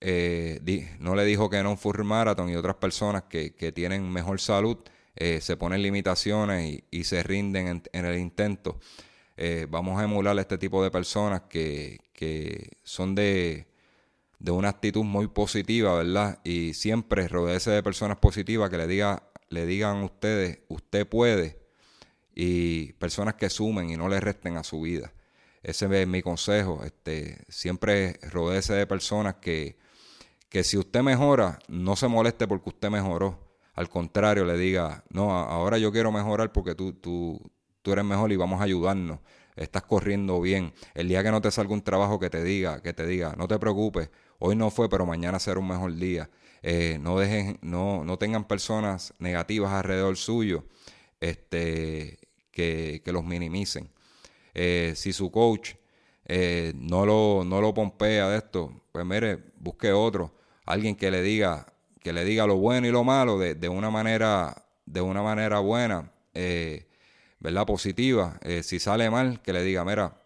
eh, 0.00 0.96
no 1.00 1.14
le 1.14 1.24
dijo 1.24 1.50
que 1.50 1.62
no 1.62 1.72
un 1.72 1.78
full 1.78 2.02
marathon 2.02 2.48
y 2.50 2.56
otras 2.56 2.76
personas 2.76 3.24
que, 3.24 3.50
tienen 3.74 4.08
mejor 4.10 4.40
salud 4.40 4.78
eh, 5.16 5.40
se 5.40 5.56
ponen 5.56 5.82
limitaciones 5.82 6.82
y, 6.90 7.04
se 7.04 7.22
rinden 7.22 7.82
en, 7.92 8.04
el 8.04 8.18
intento. 8.18 8.78
Eh, 9.36 9.66
vamos 9.68 10.00
a 10.00 10.04
emular 10.04 10.38
a 10.38 10.40
este 10.40 10.58
tipo 10.58 10.82
de 10.82 10.90
personas 10.90 11.42
que, 11.48 11.98
son 12.84 13.14
de, 13.14 13.66
de, 14.38 14.50
una 14.52 14.68
actitud 14.68 15.04
muy 15.04 15.28
positiva, 15.28 15.94
¿verdad? 15.96 16.40
Y 16.44 16.74
siempre 16.74 17.26
rodearse 17.28 17.70
de 17.70 17.82
personas 17.82 18.18
positivas 18.18 18.70
que 18.70 18.78
le, 18.78 18.86
diga, 18.86 19.24
le 19.48 19.66
digan 19.66 19.98
a 19.98 20.04
ustedes, 20.04 20.60
usted 20.68 21.06
puede, 21.08 21.58
y 22.34 22.92
personas 22.94 23.34
que 23.34 23.50
sumen 23.50 23.90
y 23.90 23.96
no 23.96 24.08
le 24.08 24.20
resten 24.20 24.56
a 24.56 24.64
su 24.64 24.80
vida. 24.82 25.12
Ese 25.62 26.02
es 26.02 26.08
mi 26.08 26.22
consejo. 26.22 26.84
Este, 26.84 27.38
siempre 27.48 28.20
rodearse 28.30 28.74
de 28.74 28.86
personas 28.86 29.36
que, 29.36 29.76
que 30.48 30.64
si 30.64 30.78
usted 30.78 31.02
mejora, 31.02 31.58
no 31.68 31.96
se 31.96 32.08
moleste 32.08 32.46
porque 32.46 32.70
usted 32.70 32.90
mejoró. 32.90 33.38
Al 33.74 33.88
contrario, 33.88 34.44
le 34.44 34.56
diga, 34.56 35.04
no, 35.10 35.30
ahora 35.32 35.78
yo 35.78 35.92
quiero 35.92 36.10
mejorar 36.10 36.52
porque 36.52 36.74
tú, 36.74 36.94
tú, 36.94 37.40
tú 37.82 37.92
eres 37.92 38.04
mejor 38.04 38.32
y 38.32 38.36
vamos 38.36 38.60
a 38.60 38.64
ayudarnos. 38.64 39.20
Estás 39.54 39.82
corriendo 39.82 40.40
bien. 40.40 40.72
El 40.94 41.08
día 41.08 41.22
que 41.22 41.30
no 41.30 41.40
te 41.40 41.50
salga 41.50 41.74
un 41.74 41.82
trabajo 41.82 42.18
que 42.18 42.30
te 42.30 42.42
diga, 42.42 42.80
que 42.82 42.92
te 42.92 43.06
diga, 43.06 43.34
no 43.36 43.48
te 43.48 43.58
preocupes, 43.58 44.10
hoy 44.38 44.56
no 44.56 44.70
fue, 44.70 44.88
pero 44.88 45.04
mañana 45.06 45.38
será 45.38 45.60
un 45.60 45.68
mejor 45.68 45.94
día. 45.94 46.30
Eh, 46.62 46.98
no 47.00 47.18
dejen, 47.18 47.58
no, 47.62 48.04
no 48.04 48.18
tengan 48.18 48.44
personas 48.44 49.14
negativas 49.18 49.72
alrededor 49.72 50.16
suyo, 50.16 50.64
este, 51.20 52.18
que, 52.50 53.02
que 53.04 53.12
los 53.12 53.24
minimicen. 53.24 53.90
Eh, 54.54 54.94
si 54.96 55.12
su 55.12 55.30
coach 55.30 55.74
eh, 56.28 56.72
no, 56.76 57.04
lo, 57.04 57.42
no 57.44 57.60
lo 57.60 57.74
pompea 57.74 58.28
de 58.28 58.38
esto, 58.38 58.72
pues 58.92 59.04
mire, 59.04 59.38
busque 59.58 59.92
otro 59.92 60.38
alguien 60.68 60.94
que 60.94 61.10
le 61.10 61.22
diga, 61.22 61.66
que 62.00 62.12
le 62.12 62.24
diga 62.24 62.46
lo 62.46 62.56
bueno 62.56 62.86
y 62.86 62.90
lo 62.90 63.02
malo 63.02 63.38
de, 63.38 63.68
una 63.68 63.90
manera 63.90 64.66
de 64.84 65.00
una 65.00 65.22
manera 65.22 65.60
buena, 65.60 66.12
eh, 66.34 66.86
¿verdad? 67.40 67.66
Positiva. 67.66 68.38
Eh, 68.42 68.62
si 68.62 68.78
sale 68.78 69.10
mal, 69.10 69.40
que 69.42 69.52
le 69.52 69.62
diga, 69.62 69.84
mira, 69.84 70.22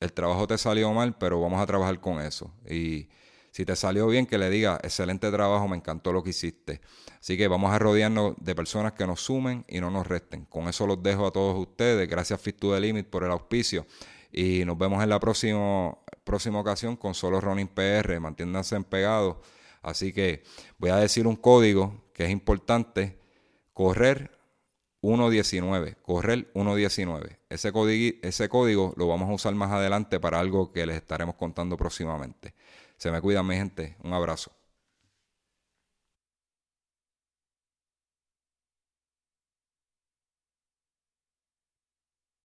el 0.00 0.12
trabajo 0.12 0.46
te 0.46 0.58
salió 0.58 0.92
mal, 0.92 1.16
pero 1.18 1.40
vamos 1.40 1.60
a 1.60 1.66
trabajar 1.66 2.00
con 2.00 2.20
eso. 2.20 2.50
Y 2.68 3.08
si 3.50 3.64
te 3.64 3.76
salió 3.76 4.06
bien, 4.06 4.26
que 4.26 4.38
le 4.38 4.50
diga, 4.50 4.80
excelente 4.82 5.30
trabajo, 5.30 5.68
me 5.68 5.76
encantó 5.76 6.12
lo 6.12 6.22
que 6.22 6.30
hiciste. 6.30 6.80
Así 7.20 7.36
que 7.36 7.48
vamos 7.48 7.72
a 7.72 7.78
rodearnos 7.78 8.34
de 8.38 8.54
personas 8.54 8.92
que 8.92 9.06
nos 9.06 9.20
sumen 9.20 9.64
y 9.68 9.80
no 9.80 9.90
nos 9.90 10.06
resten. 10.06 10.44
Con 10.46 10.68
eso 10.68 10.86
los 10.86 11.02
dejo 11.02 11.26
a 11.26 11.30
todos 11.30 11.58
ustedes. 11.58 12.08
Gracias 12.08 12.40
Fit 12.40 12.58
to 12.58 12.78
the 12.78 13.04
por 13.04 13.24
el 13.24 13.30
auspicio. 13.30 13.86
Y 14.34 14.64
nos 14.64 14.76
vemos 14.76 15.02
en 15.02 15.08
la 15.08 15.20
próxima, 15.20 15.96
próxima 16.24 16.58
ocasión 16.58 16.96
con 16.96 17.14
Solo 17.14 17.40
Running 17.40 17.68
PR. 17.68 18.18
Manténganse 18.18 18.80
pegados. 18.82 19.36
Así 19.80 20.12
que 20.12 20.42
voy 20.78 20.90
a 20.90 20.96
decir 20.96 21.26
un 21.26 21.36
código 21.36 22.04
que 22.12 22.24
es 22.24 22.30
importante. 22.30 23.18
Correr 23.72 24.36
1.19. 25.02 25.96
Correr 26.02 26.52
1.19. 26.54 27.38
Ese, 27.48 27.70
código, 27.70 28.18
ese 28.22 28.48
código 28.48 28.92
lo 28.96 29.06
vamos 29.06 29.30
a 29.30 29.34
usar 29.34 29.54
más 29.54 29.70
adelante 29.70 30.18
para 30.18 30.40
algo 30.40 30.72
que 30.72 30.84
les 30.84 30.96
estaremos 30.96 31.36
contando 31.36 31.76
próximamente. 31.76 32.54
Se 32.96 33.12
me 33.12 33.20
cuidan, 33.20 33.46
mi 33.46 33.54
gente. 33.54 33.96
Un 34.02 34.14
abrazo. 34.14 34.50